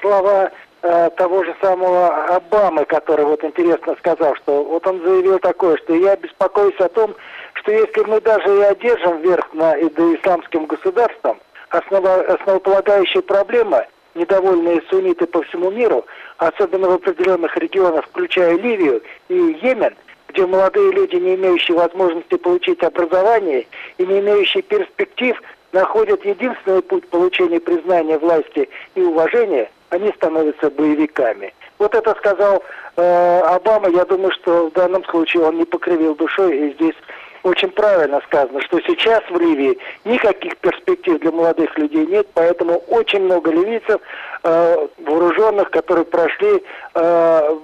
слова 0.00 0.50
Э, 0.80 1.10
того 1.16 1.42
же 1.42 1.56
самого 1.60 2.06
Обамы, 2.36 2.84
который 2.84 3.24
вот 3.24 3.42
интересно 3.42 3.96
сказал, 3.98 4.36
что 4.36 4.62
вот 4.62 4.86
он 4.86 5.02
заявил 5.02 5.40
такое, 5.40 5.76
что 5.78 5.92
я 5.92 6.14
беспокоюсь 6.14 6.78
о 6.78 6.88
том, 6.88 7.16
что 7.54 7.72
если 7.72 8.02
мы 8.02 8.20
даже 8.20 8.58
и 8.58 8.60
одержим 8.60 9.20
верх 9.20 9.52
над 9.54 9.76
исламским 9.98 10.66
государством, 10.66 11.40
основа, 11.70 12.20
основополагающая 12.20 13.22
проблема, 13.22 13.86
недовольные 14.14 14.80
сунниты 14.88 15.26
по 15.26 15.42
всему 15.42 15.72
миру, 15.72 16.06
особенно 16.36 16.90
в 16.90 16.94
определенных 16.94 17.56
регионах, 17.56 18.04
включая 18.04 18.56
Ливию 18.56 19.02
и 19.28 19.34
Йемен, 19.34 19.96
где 20.28 20.46
молодые 20.46 20.92
люди, 20.92 21.16
не 21.16 21.34
имеющие 21.34 21.76
возможности 21.76 22.36
получить 22.36 22.84
образование 22.84 23.66
и 23.96 24.06
не 24.06 24.20
имеющие 24.20 24.62
перспектив, 24.62 25.42
находят 25.72 26.24
единственный 26.24 26.82
путь 26.82 27.08
получения 27.08 27.58
признания 27.58 28.16
власти 28.16 28.68
и 28.94 29.00
уважения– 29.00 29.68
они 29.90 30.12
становятся 30.12 30.70
боевиками. 30.70 31.52
Вот 31.78 31.94
это 31.94 32.14
сказал 32.16 32.62
э, 32.96 33.40
Обама. 33.40 33.88
Я 33.88 34.04
думаю, 34.04 34.32
что 34.32 34.68
в 34.68 34.72
данном 34.72 35.04
случае 35.04 35.44
он 35.44 35.58
не 35.58 35.64
покривил 35.64 36.14
душой, 36.14 36.56
и 36.56 36.74
здесь 36.74 36.96
очень 37.42 37.70
правильно 37.70 38.20
сказано, 38.26 38.60
что 38.62 38.80
сейчас 38.80 39.22
в 39.30 39.38
Ливии 39.38 39.78
никаких 40.04 40.56
перспектив 40.58 41.20
для 41.20 41.30
молодых 41.30 41.76
людей 41.78 42.06
нет, 42.06 42.26
поэтому 42.34 42.78
очень 42.88 43.20
много 43.20 43.50
ливийцев 43.50 44.00
э, 44.42 44.88
вооруженных, 44.98 45.70
которые 45.70 46.04
прошли 46.04 46.62
э, 46.94 47.56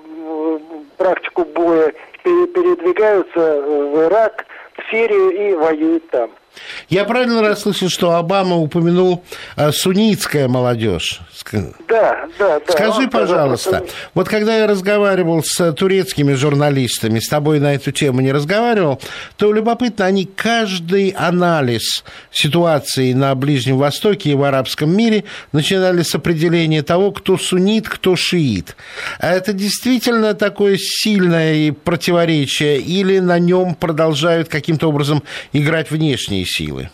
практику 0.97 1.45
боя, 1.45 1.93
передвигаются 2.23 3.63
в 3.63 4.05
Ирак, 4.05 4.47
в 4.77 4.91
Сирию 4.91 5.31
и 5.31 5.55
воюют 5.55 6.09
там. 6.11 6.31
Я 6.88 7.05
правильно 7.05 7.43
расслышал, 7.43 7.88
что 7.88 8.12
Обама 8.12 8.57
упомянул 8.57 9.25
э, 9.57 9.73
суннитская 9.73 10.49
молодежь? 10.49 11.21
Да, 11.53 11.69
да, 11.88 12.27
да. 12.38 12.61
Скажи, 12.69 13.09
пожалуйста, 13.09 13.85
вот 14.14 14.29
когда 14.29 14.57
я 14.57 14.67
разговаривал 14.67 15.43
с 15.45 15.73
турецкими 15.73 16.33
журналистами, 16.35 17.19
с 17.19 17.29
тобой 17.29 17.61
на 17.61 17.75
эту 17.75 17.93
тему 17.93 18.21
не 18.21 18.33
разговаривал, 18.33 19.01
то 19.37 19.53
любопытно, 19.53 20.07
они 20.07 20.25
каждый 20.25 21.11
анализ 21.11 22.05
ситуации 22.33 23.12
на 23.12 23.35
Ближнем 23.35 23.79
Востоке 23.79 24.31
и 24.31 24.35
в 24.35 24.43
арабском 24.43 24.97
мире 24.97 25.25
начинали 25.53 26.03
с 26.03 26.14
определения 26.14 26.83
того, 26.83 27.12
кто 27.12 27.37
суннит, 27.37 27.88
кто 27.88 28.17
шиит. 28.17 28.77
А 29.19 29.33
это 29.33 29.53
действительно 29.53 30.35
такое 30.35 30.77
сильное 30.79 31.73
противоречие 31.73 32.79
или 32.81 33.19
на 33.19 33.38
нем 33.38 33.75
продолжают 33.75 34.49
каким-то 34.49 34.88
образом 34.88 35.23
играть 35.53 35.90
внешние 35.90 36.43
внешние 36.44 36.46
силы? 36.46 36.88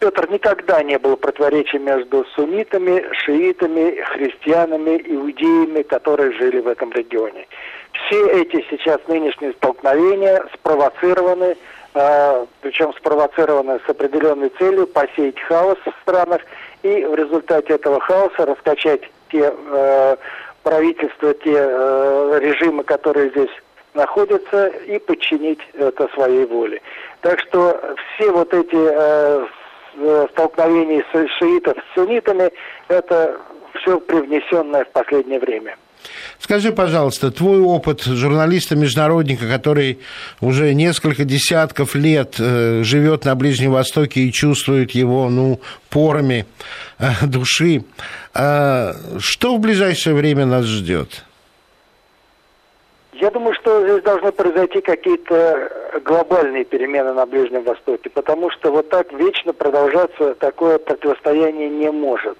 Петр, 0.00 0.30
никогда 0.30 0.82
не 0.82 0.96
было 0.98 1.16
противоречия 1.16 1.80
между 1.80 2.24
суннитами, 2.36 3.04
шиитами, 3.24 4.00
христианами, 4.02 5.02
иудеями, 5.04 5.82
которые 5.82 6.32
жили 6.32 6.60
в 6.60 6.68
этом 6.68 6.92
регионе. 6.92 7.46
Все 7.92 8.42
эти 8.42 8.64
сейчас 8.70 8.98
нынешние 9.08 9.52
столкновения 9.54 10.44
спровоцированы, 10.54 11.56
э, 11.94 12.46
причем 12.60 12.92
спровоцированы 12.94 13.80
с 13.84 13.90
определенной 13.90 14.50
целью 14.50 14.86
посеять 14.86 15.40
хаос 15.40 15.78
в 15.84 15.92
странах 16.02 16.42
и 16.84 17.04
в 17.04 17.14
результате 17.16 17.74
этого 17.74 17.98
хаоса 17.98 18.46
раскачать 18.46 19.02
те 19.32 19.52
э, 19.52 20.16
правительства, 20.62 21.34
те 21.34 21.54
э, 21.56 22.38
режимы, 22.40 22.84
которые 22.84 23.30
здесь 23.30 23.50
находятся, 23.94 24.68
и 24.68 24.98
подчинить 25.00 25.60
это 25.74 26.08
своей 26.14 26.44
воле. 26.44 26.80
Так 27.20 27.40
что 27.40 27.80
все 28.14 28.30
вот 28.30 28.52
эти 28.54 28.76
э, 28.76 29.46
э, 29.96 30.26
столкновения 30.32 31.04
шиитов 31.38 31.76
с 31.76 31.94
суннитами, 31.94 32.50
это 32.88 33.40
все 33.80 33.98
привнесенное 34.00 34.84
в 34.84 34.90
последнее 34.90 35.40
время. 35.40 35.76
Скажи, 36.38 36.70
пожалуйста, 36.70 37.32
твой 37.32 37.60
опыт 37.60 38.02
журналиста-международника, 38.04 39.48
который 39.48 39.98
уже 40.40 40.72
несколько 40.72 41.24
десятков 41.24 41.96
лет 41.96 42.36
э, 42.38 42.82
живет 42.84 43.24
на 43.24 43.34
Ближнем 43.34 43.72
Востоке 43.72 44.20
и 44.20 44.32
чувствует 44.32 44.92
его, 44.92 45.28
ну, 45.28 45.60
порами 45.90 46.46
э, 46.98 47.26
души, 47.26 47.82
что 48.32 49.56
в 49.56 49.58
ближайшее 49.58 50.14
время 50.14 50.46
нас 50.46 50.64
ждет? 50.64 51.24
Я 53.20 53.30
думаю, 53.32 53.52
что 53.54 53.82
здесь 53.82 54.02
должны 54.04 54.30
произойти 54.30 54.80
какие-то 54.80 56.00
глобальные 56.04 56.64
перемены 56.64 57.12
на 57.12 57.26
Ближнем 57.26 57.64
Востоке, 57.64 58.10
потому 58.10 58.48
что 58.50 58.70
вот 58.70 58.88
так 58.90 59.12
вечно 59.12 59.52
продолжаться 59.52 60.36
такое 60.36 60.78
противостояние 60.78 61.68
не 61.68 61.90
может. 61.90 62.38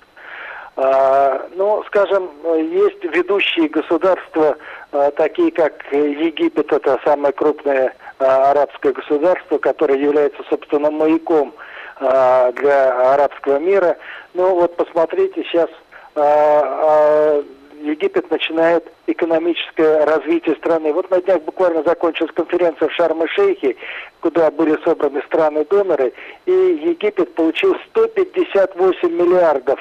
А, 0.76 1.48
ну, 1.56 1.82
скажем, 1.88 2.30
есть 2.44 3.02
ведущие 3.02 3.68
государства, 3.68 4.56
а, 4.92 5.10
такие 5.10 5.50
как 5.50 5.84
Египет, 5.90 6.72
это 6.72 7.00
самое 7.04 7.32
крупное 7.32 7.92
а, 8.20 8.52
арабское 8.52 8.92
государство, 8.92 9.58
которое 9.58 9.98
является, 9.98 10.42
собственно, 10.48 10.90
маяком 10.90 11.54
для 12.00 13.12
арабского 13.14 13.58
мира. 13.58 13.96
Ну, 14.32 14.54
вот 14.54 14.76
посмотрите, 14.76 15.42
сейчас 15.42 15.68
Египет 17.80 18.30
начинает 18.30 18.84
экономическое 19.06 20.04
развитие 20.04 20.56
страны. 20.56 20.92
Вот 20.92 21.10
на 21.10 21.20
днях 21.20 21.42
буквально 21.42 21.82
закончилась 21.82 22.32
конференция 22.32 22.88
в 22.88 22.92
Шарм-и-Шейхе, 22.92 23.76
куда 24.20 24.50
были 24.50 24.78
собраны 24.84 25.22
страны-доноры, 25.22 26.12
и 26.46 26.50
Египет 26.50 27.34
получил 27.34 27.76
158 27.90 29.08
миллиардов 29.10 29.78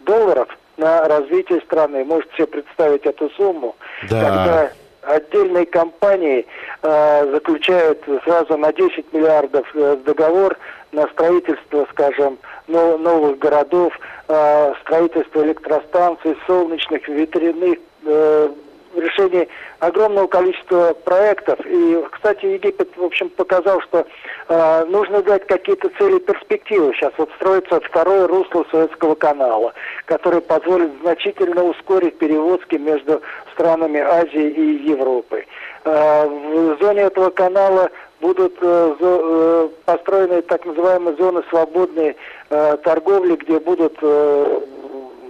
долларов 0.00 0.48
на 0.76 1.08
развитие 1.08 1.60
страны. 1.62 2.04
Можете 2.04 2.34
себе 2.36 2.46
представить 2.46 3.06
эту 3.06 3.30
сумму, 3.30 3.76
да. 4.08 4.20
когда 4.20 4.70
отдельные 5.06 5.66
компании 5.66 6.46
э, 6.82 7.30
заключают 7.32 8.02
сразу 8.24 8.56
на 8.56 8.72
10 8.72 9.12
миллиардов 9.12 9.66
э, 9.74 9.96
договор 10.04 10.56
на 10.92 11.06
строительство, 11.08 11.86
скажем, 11.90 12.38
но, 12.68 12.96
новых 12.98 13.38
городов, 13.38 13.92
э, 14.28 14.74
строительство 14.82 15.42
электростанций, 15.42 16.36
солнечных, 16.46 17.06
ветряных, 17.08 17.78
э, 18.04 18.48
решение 18.94 19.48
огромного 19.80 20.26
количества 20.26 20.94
проектов. 21.04 21.58
И, 21.66 22.02
кстати, 22.12 22.46
Египет, 22.46 22.88
в 22.96 23.04
общем, 23.04 23.28
показал, 23.30 23.80
что 23.82 24.06
э, 24.48 24.84
нужно 24.86 25.22
дать 25.22 25.46
какие-то 25.46 25.90
цели 25.98 26.18
перспективы. 26.18 26.92
Сейчас 26.94 27.12
вот 27.18 27.30
строится 27.36 27.80
второе 27.80 28.26
русло 28.26 28.64
Советского 28.70 29.14
канала, 29.14 29.74
который 30.06 30.40
позволит 30.40 30.92
значительно 31.02 31.64
ускорить 31.64 32.18
перевозки 32.18 32.76
между 32.76 33.22
странами 33.56 34.00
Азии 34.00 34.48
и 34.48 34.90
Европы. 34.90 35.44
Э, 35.84 36.26
в 36.26 36.78
зоне 36.80 37.02
этого 37.02 37.30
канала 37.30 37.90
будут 38.20 38.56
э, 38.60 38.94
э, 38.98 39.68
построены 39.84 40.42
так 40.42 40.64
называемые 40.64 41.16
зоны 41.16 41.42
свободной 41.48 42.16
э, 42.50 42.76
торговли, 42.84 43.36
где 43.36 43.58
будут 43.58 43.98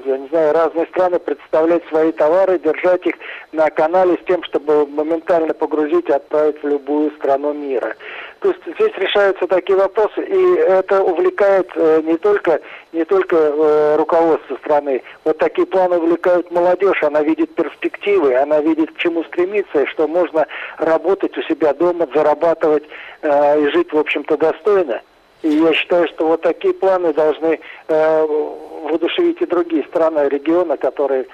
я 0.06 0.18
не 0.18 0.28
знаю, 0.28 0.54
разные 0.54 0.86
страны 0.86 1.18
представлять 1.18 1.82
свои 1.88 2.12
товары, 2.12 2.60
держать 2.60 3.04
их 3.06 3.16
на 3.52 3.68
канале 3.70 4.16
с 4.22 4.24
тем, 4.26 4.42
чтобы 4.44 4.86
моментально 4.86 5.52
погрузить 5.52 6.08
и 6.08 6.12
отправить 6.12 6.62
в 6.62 6.66
любую 6.68 7.10
страну 7.16 7.52
мира. 7.52 7.96
То 8.46 8.52
есть 8.52 8.78
здесь 8.78 8.96
решаются 8.96 9.44
такие 9.48 9.76
вопросы, 9.76 10.22
и 10.22 10.54
это 10.60 11.02
увлекает 11.02 11.68
э, 11.74 12.00
не 12.04 12.16
только, 12.16 12.60
не 12.92 13.04
только 13.04 13.34
э, 13.34 13.96
руководство 13.96 14.54
страны. 14.58 15.02
Вот 15.24 15.38
такие 15.38 15.66
планы 15.66 15.96
увлекают 15.96 16.48
молодежь, 16.52 17.02
она 17.02 17.22
видит 17.22 17.52
перспективы, 17.56 18.36
она 18.36 18.60
видит 18.60 18.92
к 18.92 18.98
чему 18.98 19.24
стремиться, 19.24 19.82
и 19.82 19.86
что 19.86 20.06
можно 20.06 20.46
работать 20.78 21.36
у 21.36 21.42
себя 21.42 21.74
дома, 21.74 22.06
зарабатывать 22.14 22.84
э, 23.22 23.62
и 23.62 23.68
жить, 23.70 23.92
в 23.92 23.98
общем-то, 23.98 24.36
достойно. 24.36 25.02
И 25.42 25.48
я 25.48 25.72
считаю, 25.72 26.06
что 26.06 26.28
вот 26.28 26.42
такие 26.42 26.72
планы 26.72 27.12
должны 27.12 27.58
э, 27.88 28.26
воодушевить 28.84 29.42
и 29.42 29.46
другие 29.46 29.82
страны 29.86 30.28
региона, 30.28 30.76
которые 30.76 31.26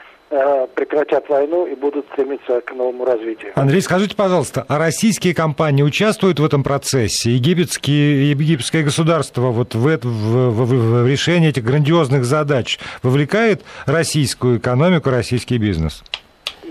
прекратят 0.75 1.29
войну 1.29 1.67
и 1.67 1.75
будут 1.75 2.07
стремиться 2.13 2.61
к 2.63 2.73
новому 2.73 3.05
развитию. 3.05 3.53
Андрей, 3.55 3.83
скажите, 3.83 4.17
пожалуйста, 4.17 4.65
а 4.69 4.79
российские 4.79 5.35
компании 5.35 5.83
участвуют 5.83 6.41
в 6.41 6.45
этом 6.45 6.63
процессе? 6.63 7.31
Египетские, 7.33 8.31
египетское 8.31 8.83
государство 8.83 9.51
вот 9.51 9.75
в, 9.75 9.87
это, 9.87 10.09
в, 10.09 10.51
в, 10.51 11.03
в 11.03 11.07
решении 11.07 11.51
этих 11.51 11.65
грандиозных 11.65 12.25
задач 12.25 12.79
вовлекает 13.03 13.63
российскую 13.87 14.59
экономику, 14.59 15.11
российский 15.11 15.59
бизнес? 15.59 16.03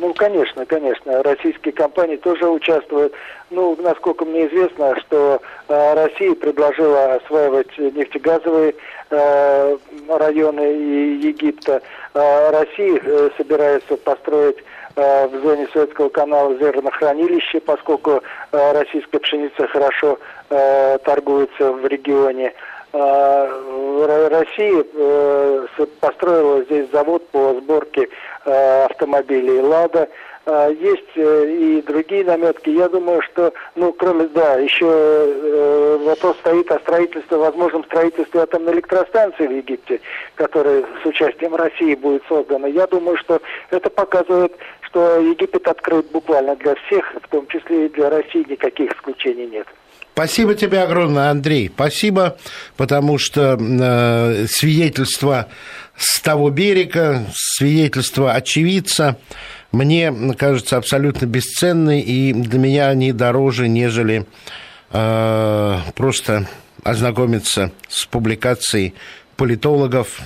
Ну, 0.02 0.16
конечно, 0.16 0.66
конечно. 0.66 1.22
Российские 1.22 1.74
компании 1.74 2.16
тоже 2.16 2.50
участвуют. 2.50 3.14
Ну, 3.52 3.78
насколько 3.80 4.26
мне 4.26 4.48
известно, 4.48 5.00
что 5.02 5.40
э, 5.68 5.94
Россия 5.94 6.34
предложила 6.34 7.14
осваивать 7.14 7.78
нефтегазовые 7.78 8.74
э, 9.12 9.78
районы 10.10 10.60
Египта. 10.60 11.84
Э, 12.16 12.50
Россия 12.50 13.00
э, 13.00 13.30
собирается 13.38 13.96
построить 13.98 14.58
э, 14.96 15.28
в 15.28 15.40
зоне 15.44 15.68
Советского 15.72 16.10
канала 16.10 16.58
зернохранилище, 16.58 17.60
поскольку 17.60 18.24
э, 18.54 18.72
российская 18.72 19.20
пшеница 19.20 19.68
хорошо 19.68 20.18
э, 20.50 20.98
торгуется 21.04 21.74
в 21.74 21.86
регионе. 21.86 22.54
Э, 22.94 24.28
Россия 24.32 24.84
э, 24.96 25.68
построила 26.00 26.64
здесь 26.64 26.90
завод 26.92 27.26
по 27.30 27.54
сборке 27.62 28.10
автомобилей 28.46 29.60
«Лада». 29.60 30.10
Есть 30.48 31.16
и 31.16 31.84
другие 31.86 32.26
наметки. 32.26 32.70
Я 32.72 32.90
думаю, 32.90 33.22
что, 33.22 33.54
ну, 33.76 33.94
кроме, 33.94 34.26
да, 34.26 34.56
еще 34.56 35.98
вопрос 36.04 36.36
стоит 36.40 36.72
о 36.72 36.80
строительстве, 36.80 37.38
возможном 37.38 37.84
строительстве 37.86 38.42
атомной 38.42 38.74
электростанции 38.74 39.46
в 39.46 39.52
Египте, 39.52 40.02
которая 40.34 40.84
с 41.04 41.06
участием 41.06 41.54
России 41.54 41.94
будет 41.94 42.24
создана. 42.28 42.68
Я 42.68 42.88
думаю, 42.88 43.18
что 43.18 43.40
это 43.70 43.92
показывает, 43.92 44.52
что 44.82 45.20
Египет 45.20 45.68
открыт 45.68 46.08
буквально 46.12 46.56
для 46.56 46.74
всех, 46.74 47.14
в 47.22 47.28
том 47.30 47.46
числе 47.46 47.86
и 47.86 47.90
для 47.90 48.10
России, 48.10 48.44
никаких 48.50 48.94
исключений 48.96 49.46
нет. 49.46 49.68
Спасибо 50.14 50.56
тебе 50.56 50.82
огромное, 50.82 51.30
Андрей. 51.30 51.72
Спасибо, 51.74 52.38
потому 52.78 53.18
что 53.18 53.58
э, 53.60 54.46
свидетельство 54.48 55.48
с 55.96 56.20
того 56.20 56.50
берега, 56.50 57.26
свидетельство 57.34 58.34
очевидца, 58.34 59.18
мне 59.72 60.14
кажется 60.38 60.78
абсолютно 60.78 61.26
бесценны, 61.26 62.02
и 62.02 62.34
для 62.34 62.60
меня 62.60 62.90
они 62.90 63.14
дороже, 63.14 63.70
нежели 63.70 64.26
э, 64.92 65.78
просто 65.96 66.48
ознакомиться 66.84 67.72
с 67.88 68.06
публикацией 68.06 68.96
политологов 69.38 70.20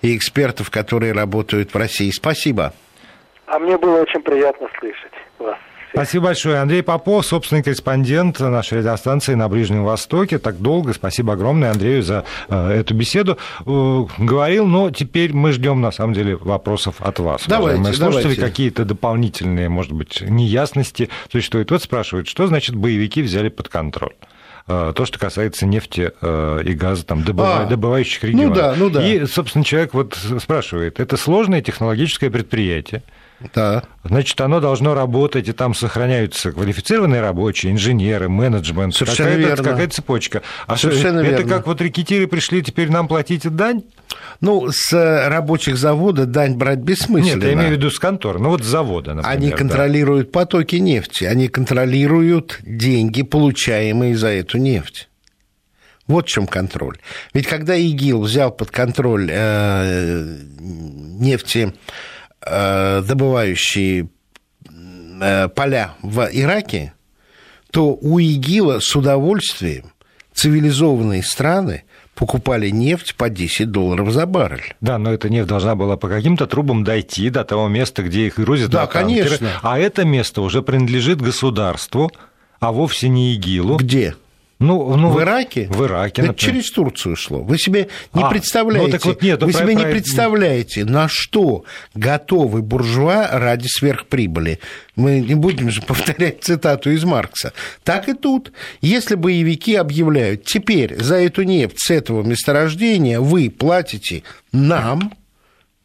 и 0.00 0.16
экспертов, 0.16 0.70
которые 0.70 1.12
работают 1.12 1.74
в 1.74 1.76
России. 1.76 2.10
Спасибо. 2.10 2.72
А 3.46 3.58
мне 3.58 3.76
было 3.78 4.02
очень 4.02 4.22
приятно 4.22 4.68
слышать 4.78 5.12
вас. 5.38 5.58
Спасибо 5.92 6.26
большое. 6.26 6.58
Андрей 6.58 6.82
Попов, 6.82 7.24
собственный 7.24 7.62
корреспондент 7.62 8.40
нашей 8.40 8.78
радиостанции 8.78 9.34
на 9.34 9.48
Ближнем 9.48 9.84
Востоке. 9.84 10.38
Так 10.38 10.60
долго. 10.60 10.92
Спасибо 10.92 11.32
огромное 11.32 11.70
Андрею 11.70 12.02
за 12.02 12.24
э, 12.48 12.70
эту 12.70 12.94
беседу. 12.94 13.38
Э, 13.64 14.04
говорил, 14.18 14.66
но 14.66 14.90
теперь 14.90 15.32
мы 15.32 15.52
ждем, 15.52 15.80
на 15.80 15.90
самом 15.90 16.14
деле, 16.14 16.36
вопросов 16.36 16.96
от 17.00 17.18
вас. 17.18 17.44
Давайте, 17.46 17.80
Мы 17.80 17.92
слушатели, 17.94 18.34
какие-то 18.34 18.84
дополнительные, 18.84 19.68
может 19.68 19.92
быть, 19.92 20.20
неясности 20.20 21.08
существуют. 21.32 21.70
Вот 21.70 21.82
спрашивают, 21.82 22.28
что 22.28 22.46
значит 22.46 22.74
боевики 22.74 23.22
взяли 23.22 23.48
под 23.48 23.68
контроль? 23.68 24.14
Э, 24.66 24.92
то, 24.94 25.06
что 25.06 25.18
касается 25.18 25.66
нефти 25.66 26.12
и 26.22 26.74
газа, 26.74 27.04
там, 27.04 27.24
добыва... 27.24 27.62
а, 27.62 27.66
добывающих 27.66 28.24
регионов. 28.24 28.48
Ну 28.48 28.54
да, 28.54 28.74
ну 28.76 28.90
да. 28.90 29.08
И, 29.08 29.24
собственно, 29.26 29.64
человек 29.64 29.94
вот 29.94 30.16
спрашивает, 30.38 31.00
это 31.00 31.16
сложное 31.16 31.62
технологическое 31.62 32.30
предприятие, 32.30 33.02
да. 33.54 33.84
Значит, 34.02 34.40
оно 34.40 34.58
должно 34.58 34.94
работать, 34.94 35.48
и 35.48 35.52
там 35.52 35.74
сохраняются 35.74 36.50
квалифицированные 36.50 37.20
рабочие, 37.20 37.72
инженеры, 37.72 38.28
менеджмент. 38.28 38.94
Совершенно 38.96 39.30
какая-то, 39.30 39.48
верно. 39.48 39.64
Какая-то 39.64 39.94
цепочка. 39.94 40.42
А 40.66 40.76
Совершенно 40.76 41.20
это 41.20 41.42
верно. 41.42 41.54
как 41.54 41.66
вот 41.66 41.80
рекетиры 41.80 42.26
пришли, 42.26 42.62
теперь 42.62 42.90
нам 42.90 43.06
платите 43.06 43.48
дань? 43.48 43.82
Ну, 44.40 44.68
с 44.72 44.92
рабочих 45.28 45.76
завода 45.76 46.26
дань 46.26 46.54
брать 46.56 46.80
бессмысленно. 46.80 47.36
Нет, 47.36 47.44
я 47.44 47.52
имею 47.52 47.68
в 47.68 47.72
виду 47.72 47.90
с 47.90 47.98
конторы. 48.00 48.40
Ну, 48.40 48.50
вот 48.50 48.64
с 48.64 48.66
завода, 48.66 49.14
например. 49.14 49.36
Они 49.36 49.50
контролируют 49.50 50.32
да. 50.32 50.40
потоки 50.40 50.76
нефти, 50.76 51.24
они 51.24 51.48
контролируют 51.48 52.58
деньги, 52.62 53.22
получаемые 53.22 54.16
за 54.16 54.28
эту 54.28 54.58
нефть. 54.58 55.08
Вот 56.08 56.26
в 56.26 56.28
чем 56.30 56.46
контроль. 56.46 56.96
Ведь 57.34 57.46
когда 57.46 57.76
ИГИЛ 57.76 58.22
взял 58.22 58.50
под 58.50 58.70
контроль 58.70 59.28
э, 59.30 60.38
нефти 60.58 61.74
Э, 61.74 62.17
добывающие 62.40 64.08
э, 65.20 65.48
поля 65.48 65.94
в 66.02 66.28
Ираке, 66.32 66.94
то 67.70 67.94
у 67.94 68.18
ИГИЛа 68.18 68.80
с 68.80 68.94
удовольствием 68.96 69.92
цивилизованные 70.32 71.22
страны 71.22 71.84
покупали 72.14 72.70
нефть 72.70 73.14
по 73.14 73.28
10 73.28 73.70
долларов 73.70 74.10
за 74.10 74.26
баррель. 74.26 74.74
Да, 74.80 74.98
но 74.98 75.12
эта 75.12 75.28
нефть 75.28 75.48
должна 75.48 75.74
была 75.76 75.96
по 75.96 76.08
каким-то 76.08 76.46
трубам 76.46 76.82
дойти 76.84 77.30
до 77.30 77.44
того 77.44 77.68
места, 77.68 78.02
где 78.02 78.26
их 78.26 78.36
грузят 78.38 78.70
да, 78.70 78.86
конечно. 78.86 79.50
А 79.62 79.78
это 79.78 80.04
место 80.04 80.42
уже 80.42 80.62
принадлежит 80.62 81.20
государству, 81.20 82.10
а 82.60 82.72
вовсе 82.72 83.08
не 83.08 83.34
ИГИЛу. 83.34 83.76
Где? 83.76 84.16
Ну, 84.58 84.96
ну, 84.96 85.10
в 85.10 85.20
Ираке? 85.22 85.68
В 85.70 85.84
Ираке, 85.84 86.22
Так 86.22 86.36
через 86.36 86.70
Турцию 86.72 87.14
шло. 87.14 87.42
Вы 87.42 87.58
себе 87.58 87.88
не 88.12 88.22
а, 88.22 88.28
представляете, 88.28 88.86
ну, 88.86 88.92
так 88.92 89.04
вот 89.04 89.22
нет, 89.22 89.40
ну, 89.40 89.46
вы 89.46 89.52
про, 89.52 89.58
себе 89.60 89.72
про... 89.74 89.84
не 89.84 89.92
представляете, 89.92 90.84
на 90.84 91.06
что 91.06 91.64
готовы 91.94 92.62
буржуа 92.62 93.28
ради 93.30 93.68
сверхприбыли. 93.68 94.58
Мы 94.96 95.20
не 95.20 95.36
будем 95.36 95.70
же 95.70 95.80
повторять 95.82 96.42
цитату 96.42 96.90
из 96.90 97.04
Маркса. 97.04 97.52
Так 97.84 98.08
и 98.08 98.14
тут. 98.14 98.52
Если 98.80 99.14
боевики 99.14 99.76
объявляют, 99.76 100.44
теперь 100.44 101.00
за 101.00 101.16
эту 101.16 101.44
нефть 101.44 101.76
с 101.78 101.92
этого 101.92 102.24
месторождения 102.24 103.20
вы 103.20 103.50
платите 103.50 104.24
нам, 104.50 105.12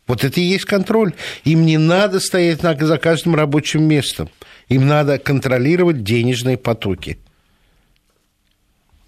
вот 0.07 0.23
это 0.23 0.41
и 0.41 0.43
есть 0.43 0.65
контроль. 0.65 1.13
Им 1.43 1.67
не 1.67 1.77
надо 1.77 2.19
стоять 2.19 2.61
за 2.61 2.97
каждым 2.97 3.35
рабочим 3.35 3.83
местом. 3.83 4.29
Им 4.67 4.87
надо 4.87 5.19
контролировать 5.19 6.03
денежные 6.03 6.57
потоки. 6.57 7.19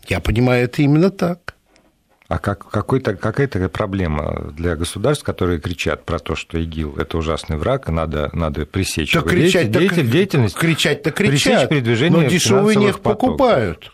Я 0.07 0.19
понимаю, 0.19 0.65
это 0.65 0.81
именно 0.81 1.09
так. 1.09 1.55
А 2.27 2.39
как, 2.39 2.67
какой-то, 2.69 3.15
какая-то 3.15 3.69
проблема 3.69 4.51
для 4.57 4.75
государств, 4.75 5.23
которые 5.23 5.59
кричат 5.59 6.05
про 6.05 6.17
то, 6.17 6.35
что 6.35 6.57
ИГИЛ– 6.57 6.95
это 6.97 7.19
ужасный 7.19 7.57
враг, 7.57 7.87
и 7.87 7.91
надо, 7.91 8.31
надо 8.33 8.65
пресечь 8.65 9.13
да 9.13 9.19
его 9.19 9.29
кричать, 9.29 9.69
деятель, 9.71 10.09
деятельность, 10.09 10.55
кричать-то 10.55 11.11
кричат, 11.11 11.69
передвижение 11.69 12.23
но 12.23 12.27
дешевый 12.27 12.75
нефть 12.77 12.99
покупают. 12.99 13.91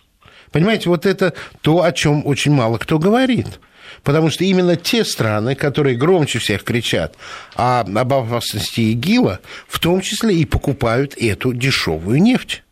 Понимаете, 0.51 0.89
вот 0.89 1.05
это 1.05 1.33
то, 1.61 1.83
о 1.83 1.91
чем 1.91 2.25
очень 2.25 2.53
мало 2.53 2.77
кто 2.77 2.99
говорит. 2.99 3.59
Потому 4.03 4.29
что 4.29 4.45
именно 4.45 4.77
те 4.77 5.03
страны, 5.03 5.53
которые 5.53 5.97
громче 5.97 6.39
всех 6.39 6.63
кричат 6.63 7.15
об 7.55 7.97
опасности 7.97 8.79
ИГИЛа, 8.79 9.39
в 9.67 9.79
том 9.79 9.99
числе 9.99 10.35
и 10.35 10.45
покупают 10.45 11.15
эту 11.17 11.53
дешевую 11.53 12.21
нефть. 12.21 12.63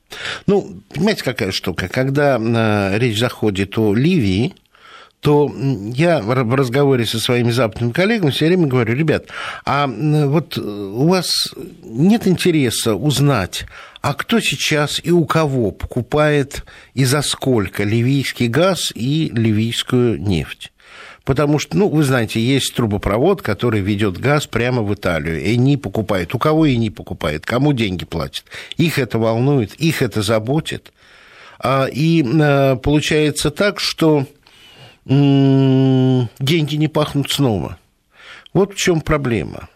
Ну, 0.48 0.82
понимаете, 0.93 1.24
какая 1.24 1.52
штука? 1.52 1.88
Когда 1.88 2.38
э, 2.39 2.98
речь 2.98 3.19
заходит 3.19 3.78
о 3.78 3.93
Ливии, 3.93 4.54
то 5.22 5.54
я 5.93 6.22
в 6.22 6.56
разговоре 6.56 7.06
со 7.06 7.19
своими 7.19 7.52
западными 7.52 7.92
коллегами 7.92 8.31
все 8.31 8.48
время 8.48 8.67
говорю, 8.67 8.96
ребят, 8.96 9.25
а 9.65 9.86
вот 9.88 10.58
у 10.58 11.08
вас 11.08 11.54
нет 11.84 12.25
интереса 12.25 12.96
узнать, 12.96 13.65
а 14.02 14.13
кто 14.13 14.40
сейчас 14.40 15.02
и 15.04 15.12
у 15.12 15.25
кого 15.25 15.71
покупает 15.71 16.63
и 16.94 17.04
за 17.04 17.21
сколько 17.21 17.84
ливийский 17.84 18.48
газ 18.48 18.94
и 18.96 19.29
ливийскую 19.34 20.21
нефть? 20.21 20.71
Потому 21.30 21.60
что, 21.60 21.77
ну, 21.77 21.88
вы 21.90 22.02
знаете, 22.02 22.42
есть 22.42 22.73
трубопровод, 22.73 23.44
который 23.44 23.82
ведет 23.82 24.17
газ 24.17 24.48
прямо 24.48 24.82
в 24.82 24.92
Италию. 24.96 25.40
И 25.40 25.58
не 25.58 25.77
покупает. 25.77 26.34
У 26.34 26.40
кого 26.40 26.65
и 26.65 26.75
не 26.75 26.90
покупает? 26.90 27.46
Кому 27.46 27.71
деньги 27.71 28.04
платят? 28.04 28.46
Их 28.77 28.98
это 28.98 29.19
волнует, 29.19 29.75
их 29.75 30.02
это 30.02 30.23
заботит. 30.23 30.92
А, 31.60 31.86
и 31.86 32.23
э, 32.23 32.77
получается 32.77 33.52
так, 33.52 33.80
что 33.80 34.25
деньги 35.06 36.25
не 36.40 36.88
пахнут 36.88 37.30
снова. 37.30 37.77
Вот 38.52 38.73
в 38.73 38.77
чем 38.77 39.00
проблема. 39.00 39.69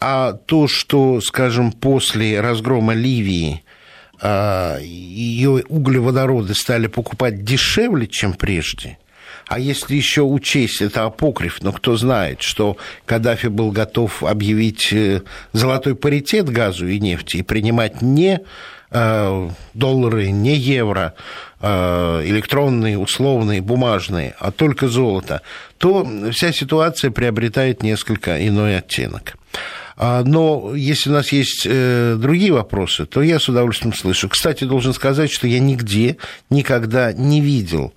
А 0.00 0.32
то, 0.32 0.68
что, 0.68 1.20
скажем, 1.20 1.72
после 1.72 2.40
разгрома 2.40 2.94
Ливии 2.94 3.62
а, 4.22 4.78
ее 4.80 5.64
углеводороды 5.68 6.54
стали 6.54 6.86
покупать 6.86 7.44
дешевле, 7.44 8.06
чем 8.06 8.32
прежде, 8.32 8.96
а 9.46 9.58
если 9.58 9.94
еще 9.94 10.22
учесть, 10.22 10.80
это 10.80 11.04
апокриф, 11.04 11.58
но 11.62 11.72
кто 11.72 11.96
знает, 11.96 12.42
что 12.42 12.76
Каддафи 13.04 13.48
был 13.48 13.70
готов 13.70 14.22
объявить 14.22 14.92
э, 14.92 15.22
золотой 15.52 15.94
паритет 15.94 16.48
газу 16.48 16.86
и 16.86 16.98
нефти 16.98 17.38
и 17.38 17.42
принимать 17.42 18.00
не 18.00 18.40
э, 18.90 19.50
доллары, 19.74 20.30
не 20.30 20.56
евро, 20.56 21.14
э, 21.60 22.22
электронные, 22.24 22.98
условные, 22.98 23.60
бумажные, 23.60 24.34
а 24.38 24.50
только 24.50 24.88
золото, 24.88 25.42
то 25.76 26.08
вся 26.32 26.52
ситуация 26.52 27.10
приобретает 27.10 27.82
несколько 27.82 28.46
иной 28.46 28.78
оттенок. 28.78 29.36
А, 29.96 30.24
но 30.24 30.74
если 30.74 31.10
у 31.10 31.12
нас 31.12 31.30
есть 31.30 31.68
другие 31.68 32.52
вопросы, 32.52 33.06
то 33.06 33.22
я 33.22 33.38
с 33.38 33.48
удовольствием 33.48 33.94
слышу. 33.94 34.28
Кстати, 34.28 34.64
должен 34.64 34.92
сказать, 34.92 35.30
что 35.30 35.46
я 35.46 35.60
нигде 35.60 36.16
никогда 36.50 37.12
не 37.12 37.40
видел 37.40 37.94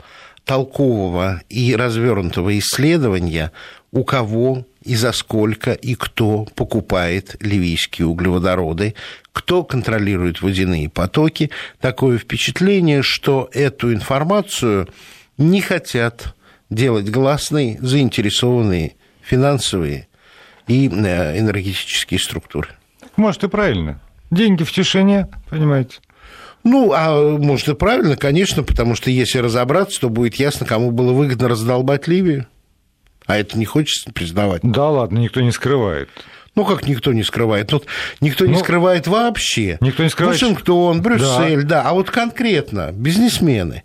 толкового 0.48 1.41
и 1.50 1.76
развернутого 1.76 2.58
исследования, 2.58 3.52
у 3.91 4.04
кого 4.04 4.66
и 4.82 4.95
за 4.95 5.12
сколько 5.12 5.74
и 5.74 5.95
кто 5.95 6.45
покупает 6.56 7.36
ливийские 7.41 8.08
углеводороды, 8.08 8.95
кто 9.34 9.66
контролирует 9.66 10.41
водяные 10.41 10.89
потоки. 10.89 11.52
Такое 11.82 12.18
впечатление, 12.18 13.02
что 13.02 13.50
эту 13.52 13.93
информацию 13.93 14.88
не 15.38 15.60
хотят 15.60 16.34
делать 16.70 17.10
гласной 17.10 17.78
заинтересованные 17.82 18.95
финансовые 19.22 20.08
и 20.68 20.88
э, 20.88 21.39
энергетические 21.39 22.22
структуры. 22.22 22.70
Может, 23.18 23.43
и 23.43 23.48
правильно. 23.50 24.00
Деньги 24.32 24.64
в 24.64 24.72
тишине, 24.72 25.28
понимаете? 25.50 26.00
Ну, 26.68 26.91
а 26.93 27.38
может 27.38 27.70
и 27.70 27.76
правильно, 27.76 28.18
конечно, 28.18 28.61
потому 28.61 28.95
что 28.95 29.09
если 29.09 29.39
разобраться, 29.39 30.01
то 30.01 30.09
будет 30.09 30.36
ясно, 30.36 30.65
кому 30.65 30.91
было 30.91 31.13
выгодно 31.13 31.47
раздолбать 31.47 32.09
Ливию. 32.09 32.45
А 33.26 33.38
это 33.38 33.57
не 33.57 33.63
хочется 33.63 34.11
признавать. 34.11 34.61
Да 34.63 34.89
ладно, 34.89 35.20
никто 35.20 35.39
не 35.39 35.51
скрывает. 35.51 36.09
Ну, 36.55 36.65
как 36.65 36.86
никто 36.86 37.13
не 37.13 37.24
скрывает? 37.24 37.68
Тут 37.68 37.86
никто 38.20 38.43
ну, 38.43 38.51
не 38.51 38.57
скрывает 38.57 39.07
вообще. 39.07 39.78
Никто 39.80 40.03
не 40.03 40.09
скрывает. 40.09 40.41
Вашингтон, 40.41 41.01
Брюссель, 41.01 41.63
да. 41.63 41.84
да. 41.84 41.89
А 41.89 41.93
вот 41.93 42.09
конкретно 42.09 42.91
бизнесмены, 42.91 43.84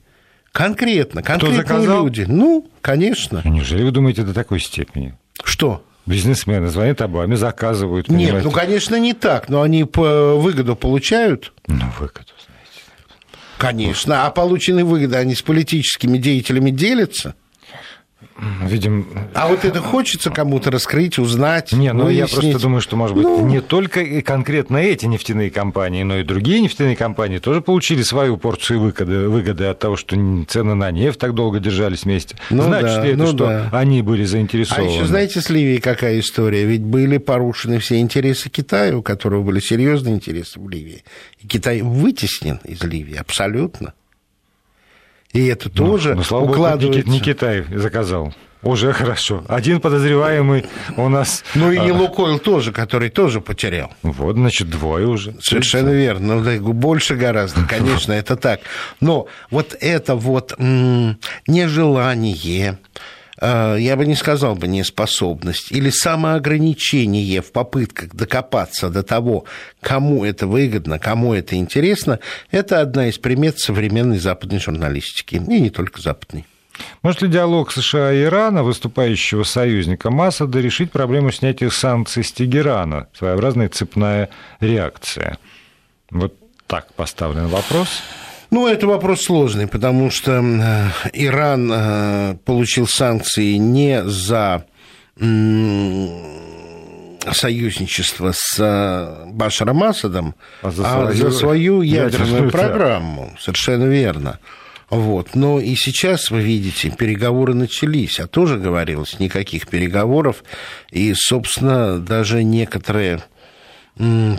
конкретно, 0.51 1.23
конкретные 1.23 1.87
люди. 1.87 2.25
Ну, 2.27 2.69
конечно. 2.81 3.43
Неужели 3.45 3.85
вы 3.85 3.93
думаете 3.93 4.23
до 4.23 4.35
такой 4.35 4.59
степени? 4.59 5.17
Что? 5.45 5.85
Бизнесмены 6.05 6.67
звонят 6.69 7.01
Обаме, 7.01 7.37
заказывают. 7.37 8.09
Понимаете? 8.09 8.33
Нет, 8.33 8.45
ну, 8.45 8.51
конечно, 8.51 8.97
не 8.99 9.13
так, 9.13 9.49
но 9.49 9.63
они 9.63 9.85
по 9.85 10.35
выгоду 10.35 10.75
получают. 10.75 11.53
Ну, 11.69 11.85
выгоду. 12.01 12.32
Конечно, 13.63 14.27
а 14.27 14.31
полученные 14.33 14.85
выгоды, 14.85 15.15
они 15.15 15.37
с 15.37 15.43
политическими 15.43 16.19
деятелями 16.19 16.71
делятся? 16.71 17.37
Видим... 18.73 19.07
А 19.35 19.49
вот 19.49 19.65
это 19.65 19.81
хочется 19.81 20.31
кому-то 20.31 20.71
раскрыть, 20.71 21.19
узнать, 21.19 21.73
Не, 21.73 21.93
ну 21.93 22.05
выяснить. 22.05 22.31
я 22.31 22.37
просто 22.37 22.63
думаю, 22.63 22.81
что, 22.81 22.97
может 22.97 23.17
быть, 23.17 23.25
ну... 23.25 23.47
не 23.47 23.61
только 23.61 24.01
и 24.01 24.23
конкретно 24.23 24.79
эти 24.79 25.07
нефтяные 25.07 25.51
компании, 25.51 26.03
но 26.03 26.19
и 26.19 26.25
другие 26.25 26.61
нефтяные 26.61 26.97
компании 26.97 27.39
тоже 27.39 27.61
получили 27.61 28.03
свою 28.03 28.37
порцию 28.37 28.81
выгоды, 28.81 29.29
выгоды 29.29 29.67
от 29.67 29.79
того, 29.79 29.97
что 29.97 30.17
цены 30.49 30.75
на 30.75 30.91
нефть 30.91 31.19
так 31.19 31.35
долго 31.35 31.61
держались 31.61 32.05
вместе. 32.05 32.37
Ну, 32.51 32.65
Значит 32.65 32.97
да, 32.97 33.05
ли 33.05 33.09
это, 33.11 33.19
ну 33.19 33.27
что 33.27 33.47
да. 33.47 33.69
они 33.73 34.03
были 34.03 34.25
заинтересованы? 34.25 34.89
А 34.89 34.93
еще 34.93 35.05
знаете, 35.05 35.41
с 35.41 35.51
Ливией 35.51 35.81
какая 35.81 36.19
история? 36.19 36.65
Ведь 36.65 36.83
были 36.83 37.19
порушены 37.19 37.79
все 37.79 37.99
интересы 37.99 38.49
Китая, 38.49 38.97
у 38.97 39.03
которого 39.03 39.43
были 39.43 39.61
серьезные 39.61 40.15
интересы 40.15 40.59
в 40.59 40.69
Ливии. 40.69 41.05
И 41.41 41.47
Китай 41.47 41.83
вытеснен 41.83 42.61
из 42.65 42.83
Ливии 42.83 43.17
абсолютно. 43.17 43.95
И 45.33 45.47
это 45.47 45.71
ну, 45.75 45.87
тоже 45.87 46.15
ну, 46.15 46.23
слава 46.23 46.45
укладывается... 46.45 47.01
Богу, 47.01 47.11
не 47.11 47.21
Китай 47.21 47.65
заказал. 47.71 48.35
Уже 48.63 48.93
хорошо. 48.93 49.45
Один 49.49 49.81
подозреваемый 49.81 50.67
у 50.97 51.09
нас... 51.09 51.43
Ну 51.57 51.73
и 51.73 51.79
а... 51.79 51.93
Лукойл 51.93 52.39
тоже, 52.39 52.71
который 52.71 53.11
тоже 53.11 53.41
потерял. 53.41 53.93
Вот, 54.03 54.37
значит, 54.37 54.71
двое 54.71 55.09
уже. 55.09 55.35
Совершенно 55.41 55.89
верно. 55.91 56.41
Ну, 56.41 56.73
больше 56.73 57.17
гораздо, 57.17 57.65
конечно, 57.69 58.13
это 58.13 58.37
так. 58.37 58.61
Но 59.01 59.27
вот 59.51 59.77
это 59.81 60.15
вот 60.15 60.55
нежелание 61.49 62.79
я 63.43 63.97
бы 63.97 64.07
не 64.07 64.15
сказал 64.15 64.55
бы 64.55 64.69
неспособность, 64.69 65.73
или 65.73 65.91
самоограничение 65.91 67.43
в 67.43 67.51
попытках 67.51 68.15
докопаться 68.15 68.89
до 68.89 69.03
того, 69.03 69.47
кому 69.81 70.25
это 70.25 70.47
выгодно, 70.47 71.01
кому 71.01 71.35
это 71.35 71.57
интересно, 71.57 72.21
это 72.53 72.81
одна 72.81 73.09
из 73.09 73.19
примет 73.19 73.59
современной 73.59 74.19
западной 74.19 74.61
журналистики, 74.61 75.37
и 75.37 75.61
не 75.61 75.71
только 75.71 76.01
западной. 76.01 76.47
Может 77.03 77.23
ли 77.23 77.29
диалог 77.29 77.73
США 77.73 78.13
и 78.13 78.23
Ирана, 78.23 78.63
выступающего 78.63 79.43
союзника 79.43 80.11
Масада, 80.11 80.61
решить 80.61 80.93
проблему 80.93 81.31
снятия 81.33 81.69
санкций 81.69 82.25
с 82.25 82.33
Тегерана? 82.33 83.09
Своеобразная 83.13 83.69
цепная 83.69 84.29
реакция. 84.61 85.39
Вот 86.11 86.35
так 86.67 86.93
поставлен 86.95 87.49
вопрос. 87.49 88.03
Ну, 88.53 88.67
это 88.67 88.87
вопрос 88.87 89.23
сложный, 89.23 89.67
потому 89.67 90.11
что 90.11 90.33
э, 90.33 90.89
Иран 91.15 91.73
э, 91.73 92.37
получил 92.45 92.87
санкции 92.87 93.55
не 93.55 94.05
за 94.05 94.67
союзничество 97.31 98.33
с 98.35 98.59
э, 98.59 99.31
Башаром 99.31 99.83
Асадом, 99.83 100.35
а 100.61 100.71
за 100.71 100.85
свою, 100.85 101.09
а 101.09 101.13
за 101.15 101.31
свою 101.31 101.81
ядерную, 101.81 102.27
ядерную 102.27 102.51
программу. 102.53 103.35
Совершенно 103.41 103.85
верно. 103.85 104.39
Вот. 104.91 105.35
Но 105.35 105.59
и 105.59 105.75
сейчас, 105.75 106.31
вы 106.31 106.43
видите, 106.43 106.91
переговоры 106.91 107.55
начались, 107.55 108.21
а 108.21 108.27
тоже 108.27 108.59
говорилось, 108.59 109.19
никаких 109.19 109.67
переговоров. 109.67 110.45
И, 110.91 111.15
собственно, 111.15 111.99
даже 111.99 112.45
некоторые 112.45 113.23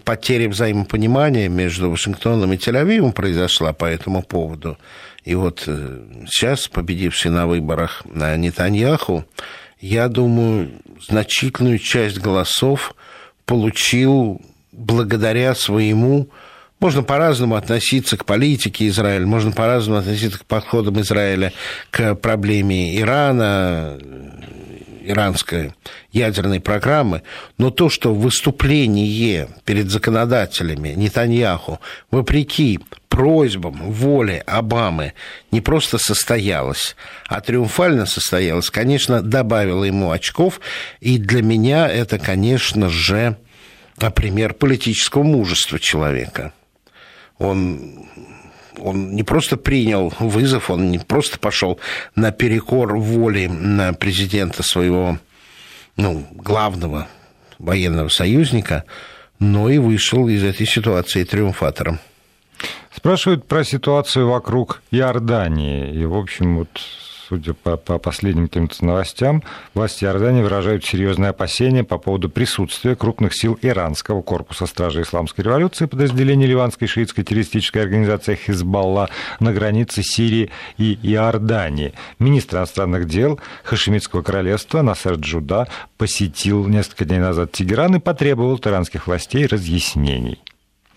потеря 0.03 0.49
взаимопонимания 0.49 1.49
между 1.49 1.89
Вашингтоном 1.89 2.53
и 2.53 2.57
Тель-Авивом 2.57 3.11
произошла 3.11 3.73
по 3.73 3.85
этому 3.85 4.23
поводу. 4.23 4.77
И 5.23 5.35
вот 5.35 5.63
э, 5.67 5.99
сейчас, 6.27 6.67
победивший 6.67 7.31
на 7.31 7.47
выборах 7.47 8.03
на 8.05 8.35
Нетаньяху, 8.35 9.25
я 9.79 10.07
думаю, 10.09 10.71
значительную 11.07 11.79
часть 11.79 12.19
голосов 12.19 12.95
получил 13.45 14.41
благодаря 14.71 15.55
своему 15.55 16.29
можно 16.79 17.01
по-разному 17.01 17.55
относиться 17.55 18.17
к 18.17 18.25
политике 18.25 18.89
Израиля, 18.89 19.25
можно 19.25 19.53
по-разному 19.53 19.99
относиться 19.99 20.39
к 20.39 20.45
подходам 20.45 20.99
Израиля 20.99 21.53
к 21.91 22.15
проблеме 22.15 22.99
Ирана, 22.99 23.97
иранской 25.03 25.73
ядерной 26.11 26.59
программы, 26.59 27.23
но 27.57 27.69
то, 27.69 27.89
что 27.89 28.13
выступление 28.13 29.49
перед 29.65 29.89
законодателями 29.89 30.89
Нетаньяху, 30.89 31.79
вопреки 32.11 32.79
просьбам, 33.09 33.91
воле 33.91 34.41
Обамы 34.47 35.13
не 35.51 35.61
просто 35.61 35.97
состоялось, 35.97 36.95
а 37.27 37.41
триумфально 37.41 38.05
состоялось, 38.05 38.69
конечно, 38.69 39.21
добавило 39.21 39.83
ему 39.83 40.11
очков, 40.11 40.59
и 40.99 41.17
для 41.17 41.43
меня 41.43 41.87
это, 41.87 42.17
конечно 42.17 42.89
же, 42.89 43.37
пример 44.15 44.53
политического 44.53 45.23
мужества 45.23 45.79
человека. 45.79 46.53
Он 47.37 48.07
он 48.80 49.15
не 49.15 49.24
просто 49.24 49.57
принял 49.57 50.13
вызов, 50.19 50.69
он 50.69 50.91
не 50.91 50.99
просто 50.99 51.39
пошел 51.39 51.80
на 52.15 52.32
перекор 52.32 52.95
воли 52.97 53.49
президента 53.99 54.63
своего 54.63 55.17
ну, 55.97 56.26
главного 56.32 57.07
военного 57.59 58.09
союзника, 58.09 58.84
но 59.39 59.69
и 59.69 59.78
вышел 59.78 60.28
из 60.28 60.43
этой 60.43 60.65
ситуации 60.65 61.24
триумфатором. 61.24 61.99
Спрашивают 62.95 63.47
про 63.47 63.63
ситуацию 63.63 64.30
вокруг 64.30 64.82
Иордании. 64.91 65.91
И, 65.91 66.05
в 66.05 66.15
общем, 66.15 66.57
вот 66.57 66.69
судя 67.34 67.55
по, 67.55 67.77
по 67.77 67.97
последним 67.97 68.47
каким-то 68.47 68.86
новостям, 68.86 69.41
власти 69.73 70.05
Иордании 70.05 70.43
выражают 70.43 70.86
серьезные 70.86 71.31
опасения 71.31 71.84
по 71.84 71.97
поводу 71.97 72.29
присутствия 72.29 72.95
крупных 72.95 73.34
сил 73.34 73.57
иранского 73.59 74.21
корпуса 74.21 74.67
стражи 74.67 75.01
исламской 75.01 75.43
революции, 75.43 75.88
подразделения 75.88 76.45
ливанской 76.45 76.88
шиитской 76.88 77.23
террористической 77.23 77.81
организации 77.81 78.36
Хизбалла 78.36 79.09
на 79.39 79.51
границе 79.51 80.03
Сирии 80.03 80.51
и 80.77 80.99
Иордании. 81.01 81.93
Министр 82.19 82.57
иностранных 82.57 83.07
дел 83.07 83.39
Хашемитского 83.63 84.21
королевства 84.21 84.84
Насер 84.84 85.15
Джуда 85.15 85.67
посетил 85.97 86.67
несколько 86.67 87.05
дней 87.05 87.19
назад 87.19 87.51
Тегеран 87.51 87.95
и 87.95 87.99
потребовал 87.99 88.55
от 88.55 88.67
иранских 88.67 89.07
властей 89.07 89.47
разъяснений 89.47 90.39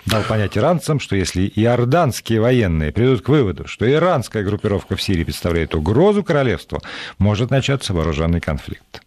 дал 0.07 0.23
понять 0.23 0.57
иранцам, 0.57 1.01
что 1.01 1.17
если 1.17 1.51
иорданские 1.55 2.41
военные 2.41 2.93
придут 2.93 3.23
к 3.23 3.29
выводу, 3.29 3.67
что 3.67 3.91
иранская 3.91 4.45
группировка 4.45 4.97
в 4.97 5.03
Сирии 5.03 5.25
представляет 5.25 5.75
угрозу 5.75 6.23
королевству, 6.23 6.81
может 7.19 7.51
начаться 7.51 7.93
вооруженный 7.93 8.41
конфликт. 8.41 9.03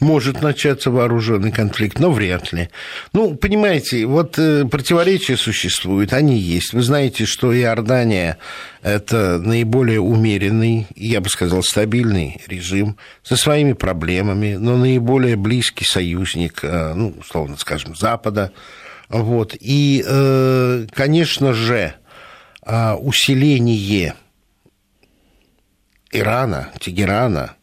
Может 0.00 0.40
начаться 0.40 0.90
вооруженный 0.90 1.52
конфликт, 1.52 1.98
но 1.98 2.10
вряд 2.10 2.52
ли. 2.54 2.70
Ну, 3.12 3.36
понимаете, 3.36 4.06
вот 4.06 4.38
э, 4.38 4.64
противоречия 4.64 5.36
существуют, 5.36 6.14
они 6.14 6.38
есть. 6.38 6.72
Вы 6.72 6.82
знаете, 6.82 7.26
что 7.26 7.54
Иордания– 7.54 8.38
это 8.82 9.38
наиболее 9.38 10.00
умеренный, 10.00 10.86
я 10.96 11.20
бы 11.20 11.28
сказал, 11.28 11.62
стабильный 11.62 12.40
режим 12.46 12.96
со 13.22 13.36
своими 13.36 13.74
проблемами, 13.74 14.54
но 14.54 14.78
наиболее 14.78 15.36
близкий 15.36 15.84
союзник, 15.84 16.60
э, 16.62 16.94
ну, 16.94 17.14
условно 17.20 17.58
скажем, 17.58 17.94
Запада. 17.94 18.52
Вот. 19.10 19.54
И, 19.60 20.02
э, 20.06 20.86
конечно 20.92 21.52
же, 21.52 21.94
усиление 22.64 24.14
Ирана, 26.10 26.70
Тегерана– 26.80 27.56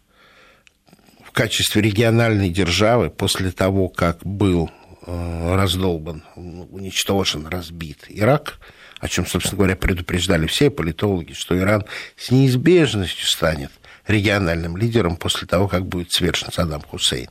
качестве 1.37 1.83
региональной 1.83 2.49
державы 2.49 3.11
после 3.11 3.51
того, 3.51 3.89
как 3.89 4.25
был 4.25 4.71
э, 5.05 5.55
раздолбан, 5.55 6.23
уничтожен, 6.35 7.45
разбит 7.45 8.05
Ирак, 8.09 8.57
о 8.99 9.07
чем, 9.07 9.27
собственно 9.27 9.57
говоря, 9.57 9.75
предупреждали 9.75 10.47
все 10.47 10.71
политологи, 10.71 11.33
что 11.33 11.55
Иран 11.55 11.85
с 12.15 12.31
неизбежностью 12.31 13.27
станет 13.27 13.69
региональным 14.07 14.77
лидером 14.77 15.15
после 15.15 15.45
того, 15.45 15.67
как 15.67 15.85
будет 15.85 16.11
свержен 16.11 16.51
Саддам 16.51 16.81
Хусейн. 16.81 17.29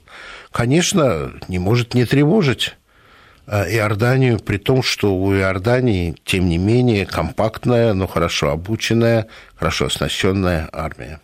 Конечно, 0.52 1.32
не 1.48 1.58
может 1.58 1.94
не 1.94 2.04
тревожить 2.04 2.76
Иорданию, 3.46 4.38
при 4.38 4.58
том, 4.58 4.82
что 4.82 5.14
у 5.14 5.34
Иордании, 5.34 6.16
тем 6.24 6.48
не 6.48 6.58
менее, 6.58 7.06
компактная, 7.06 7.94
но 7.94 8.06
хорошо 8.06 8.50
обученная, 8.50 9.28
хорошо 9.54 9.86
оснащенная 9.86 10.68
армия. 10.72 11.20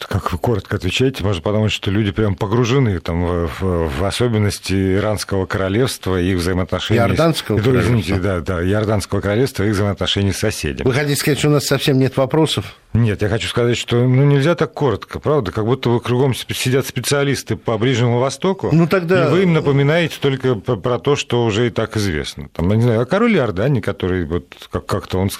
Как 0.00 0.32
вы 0.32 0.38
коротко 0.38 0.76
отвечаете, 0.76 1.22
можно 1.22 1.40
подумать, 1.40 1.70
что 1.70 1.92
люди 1.92 2.10
прям 2.10 2.34
погружены 2.34 2.98
там, 2.98 3.24
в, 3.24 3.50
в, 3.60 3.88
в 4.00 4.04
особенности 4.04 4.96
Иранского 4.96 5.46
королевства 5.46 6.20
и 6.20 6.32
их 6.32 6.38
взаимоотношений... 6.38 6.98
Иорданского 6.98 7.58
с... 7.58 7.62
королевства. 7.62 7.92
Извините, 7.92 8.16
да, 8.16 8.40
да, 8.40 8.64
Иорданского 8.64 9.20
королевства 9.20 9.62
и 9.62 9.68
их 9.68 9.74
взаимоотношений 9.74 10.32
с 10.32 10.38
соседями. 10.38 10.88
Вы 10.88 10.92
хотите 10.92 11.14
сказать, 11.14 11.38
что 11.38 11.48
у 11.48 11.52
нас 11.52 11.66
совсем 11.66 11.98
нет 11.98 12.16
вопросов? 12.16 12.74
Нет, 12.96 13.20
я 13.20 13.28
хочу 13.28 13.46
сказать, 13.48 13.76
что 13.76 13.96
ну, 13.96 14.24
нельзя 14.24 14.54
так 14.54 14.72
коротко, 14.72 15.20
правда? 15.20 15.52
Как 15.52 15.64
будто 15.64 15.90
вы 15.90 16.00
кругом 16.00 16.34
сидят 16.34 16.86
специалисты 16.86 17.56
по 17.56 17.76
Ближнему 17.76 18.18
Востоку, 18.18 18.70
ну, 18.72 18.86
тогда... 18.86 19.26
и 19.26 19.30
вы 19.30 19.42
им 19.42 19.52
напоминаете 19.52 20.16
только 20.18 20.54
про 20.54 20.98
то, 20.98 21.14
что 21.14 21.44
уже 21.44 21.66
и 21.66 21.70
так 21.70 21.96
известно. 21.96 22.48
Там, 22.48 22.68
не 22.68 22.82
знаю, 22.82 23.02
а 23.02 23.04
король 23.04 23.36
Иордании, 23.36 23.80
который 23.80 24.24
вот 24.24 24.46
как-то 24.86 25.18
он... 25.18 25.30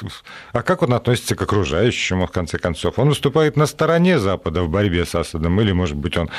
А 0.53 0.63
как 0.63 0.83
он 0.83 0.93
относится 0.93 1.35
к 1.35 1.43
окружающему, 1.43 2.27
в 2.27 2.31
конце 2.31 2.59
концов? 2.59 2.99
Он 2.99 3.09
выступает 3.09 3.57
на 3.57 3.67
стороне 3.67 4.19
Запада 4.19 4.63
в 4.63 4.69
борьбе 4.69 5.07
с 5.07 5.15
Асадом, 5.15 5.59
или, 5.61 5.73
может 5.73 5.97
быть, 5.97 6.17
он 6.17 6.31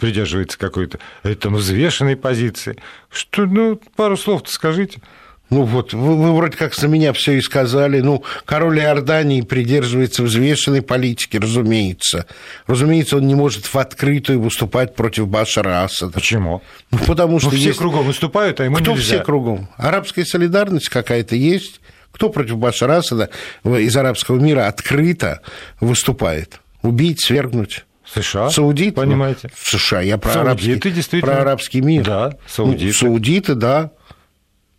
придерживается 0.00 0.58
какой-то 0.58 0.98
это, 1.22 1.48
взвешенной 1.48 2.16
позиции? 2.16 2.76
Что, 3.08 3.46
ну, 3.46 3.80
пару 3.94 4.16
слов-то 4.16 4.50
скажите. 4.50 5.00
Ну 5.48 5.62
вот, 5.62 5.92
вы, 5.92 6.16
вы 6.16 6.34
вроде 6.34 6.56
как 6.56 6.74
за 6.74 6.88
меня 6.88 7.12
все 7.12 7.34
и 7.34 7.40
сказали. 7.40 8.00
Ну, 8.00 8.24
король 8.44 8.80
Иордании 8.80 9.42
придерживается 9.42 10.24
взвешенной 10.24 10.82
политики, 10.82 11.36
разумеется. 11.36 12.26
Разумеется, 12.66 13.18
он 13.18 13.28
не 13.28 13.36
может 13.36 13.66
в 13.66 13.76
открытую 13.76 14.40
выступать 14.40 14.96
против 14.96 15.28
Башара 15.28 15.84
Асада. 15.84 16.14
Почему? 16.14 16.62
Ну, 16.90 16.98
потому 17.06 17.38
что 17.38 17.50
ну, 17.50 17.56
все 17.56 17.68
есть... 17.68 17.78
кругом 17.78 18.04
выступают, 18.04 18.58
а 18.60 18.64
ему 18.64 18.76
Кто 18.76 18.92
нельзя. 18.92 19.04
все 19.04 19.24
кругом? 19.24 19.68
Арабская 19.76 20.24
солидарность 20.24 20.88
какая-то 20.88 21.36
есть? 21.36 21.80
Кто 22.10 22.28
против 22.30 22.56
Башара 22.56 22.96
Асада 22.96 23.30
из 23.64 23.96
арабского 23.96 24.40
мира 24.40 24.66
открыто 24.66 25.42
выступает? 25.80 26.60
Убить, 26.82 27.20
свергнуть? 27.20 27.84
США, 28.12 28.50
саудиты, 28.50 28.92
понимаете? 28.92 29.50
США, 29.56 30.00
я 30.00 30.16
про, 30.16 30.32
саудиты, 30.32 30.70
арабский, 30.72 30.90
действительно. 30.90 31.32
про 31.32 31.42
арабский 31.42 31.80
мир. 31.80 32.04
Да, 32.04 32.36
саудиты. 32.48 32.86
Ну, 32.86 32.92
саудиты, 32.92 33.54
да. 33.54 33.90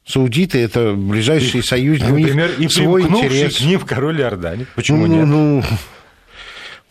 Саудиты– 0.08 0.60
это 0.64 0.93
ближайшие 0.93 1.62
и, 1.62 1.66
союзники. 1.66 2.10
Например, 2.10 2.51
и 2.58 2.68
свой 2.70 3.03
интерес. 3.03 3.58
к 3.58 3.62
ним 3.62 3.82
король 3.82 4.22
Иордании. 4.22 4.66
Почему 4.74 5.05
ну, 5.05 5.16
нет? 5.16 5.28
Ну, 5.28 5.64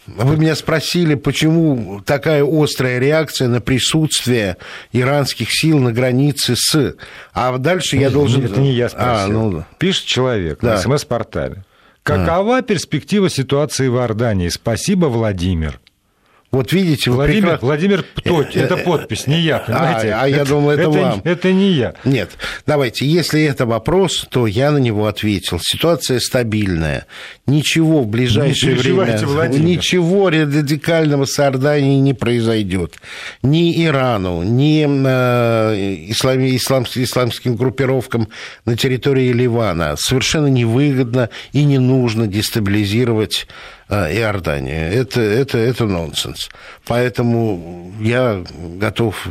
вы 0.06 0.36
меня 0.36 0.54
спросили, 0.54 1.14
почему 1.14 2.02
такая 2.04 2.44
острая 2.44 2.98
реакция 2.98 3.48
на 3.48 3.60
присутствие 3.60 4.58
иранских 4.92 5.48
сил 5.50 5.78
на 5.78 5.92
границе 5.92 6.54
с... 6.56 6.94
А 7.32 7.56
дальше 7.58 7.96
я 7.96 8.10
должен... 8.10 8.44
Это 8.44 8.60
не 8.60 8.72
я 8.72 8.88
спросил. 8.90 9.08
А, 9.08 9.26
ну... 9.28 9.64
Пишет 9.78 10.04
человек 10.04 10.58
да. 10.60 10.74
на 10.74 10.78
СМС-портале. 10.78 11.64
Какова 12.02 12.58
а. 12.58 12.62
перспектива 12.62 13.30
ситуации 13.30 13.88
в 13.88 13.96
Иордании? 13.96 14.48
Спасибо, 14.48 15.06
Владимир. 15.06 15.80
Вот 16.52 16.72
видите, 16.72 17.10
Владимир, 17.10 17.42
прекрасно... 17.42 17.66
Владимир 17.66 18.04
Птоть, 18.14 18.56
это 18.56 18.76
подпись, 18.76 19.26
не 19.26 19.40
я, 19.40 19.58
понимаете? 19.58 20.12
А, 20.12 20.22
а 20.22 20.28
я 20.28 20.44
думал, 20.44 20.70
это, 20.70 20.82
это 20.82 20.90
вам. 20.90 21.20
Это 21.24 21.52
не 21.52 21.72
я. 21.72 21.94
Нет, 22.04 22.30
давайте, 22.66 23.04
если 23.04 23.42
это 23.42 23.66
вопрос, 23.66 24.26
то 24.30 24.46
я 24.46 24.70
на 24.70 24.78
него 24.78 25.06
ответил. 25.06 25.58
Ситуация 25.60 26.20
стабильная. 26.20 27.06
Ничего 27.46 28.02
в 28.02 28.06
ближайшее 28.06 28.74
не 28.74 28.80
время, 28.80 29.18
Владимир. 29.24 29.64
ничего 29.64 30.30
радикального 30.30 31.24
с 31.24 31.38
Иорданией 31.38 32.00
не 32.00 32.14
произойдет. 32.14 32.94
Ни 33.42 33.84
Ирану, 33.84 34.42
ни 34.42 34.86
э, 34.86 36.10
ислам, 36.10 36.38
ислам, 36.46 36.86
исламским 36.94 37.56
группировкам 37.56 38.28
на 38.64 38.76
территории 38.76 39.32
Ливана 39.32 39.96
совершенно 39.98 40.46
невыгодно 40.46 41.28
и 41.52 41.64
не 41.64 41.78
нужно 41.78 42.26
дестабилизировать 42.26 43.46
а, 43.48 43.75
Иордания. 43.88 44.90
Это, 44.90 45.20
это, 45.20 45.58
это 45.58 45.86
нонсенс. 45.86 46.48
Поэтому 46.86 47.92
я 48.00 48.44
готов 48.58 49.26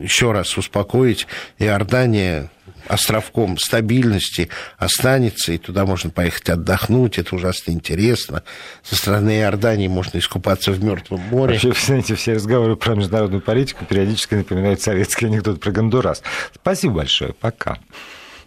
еще 0.00 0.32
раз 0.32 0.56
успокоить. 0.58 1.26
Иордания 1.58 2.50
островком 2.88 3.58
стабильности 3.58 4.48
останется, 4.76 5.52
и 5.52 5.58
туда 5.58 5.86
можно 5.86 6.10
поехать 6.10 6.50
отдохнуть, 6.50 7.18
это 7.18 7.34
ужасно 7.34 7.72
интересно. 7.72 8.42
Со 8.82 8.96
стороны 8.96 9.38
Иордании 9.38 9.88
можно 9.88 10.18
искупаться 10.18 10.72
в 10.72 10.82
Мертвом 10.82 11.20
море. 11.20 11.54
Вообще, 11.54 11.72
знаете, 11.72 12.14
все 12.14 12.34
разговоры 12.34 12.76
про 12.76 12.94
международную 12.94 13.40
политику 13.40 13.84
периодически 13.84 14.34
напоминают 14.34 14.80
советский 14.80 15.26
анекдот 15.26 15.60
про 15.60 15.70
Гондурас. 15.70 16.22
Спасибо 16.54 16.96
большое, 16.96 17.32
пока. 17.32 17.78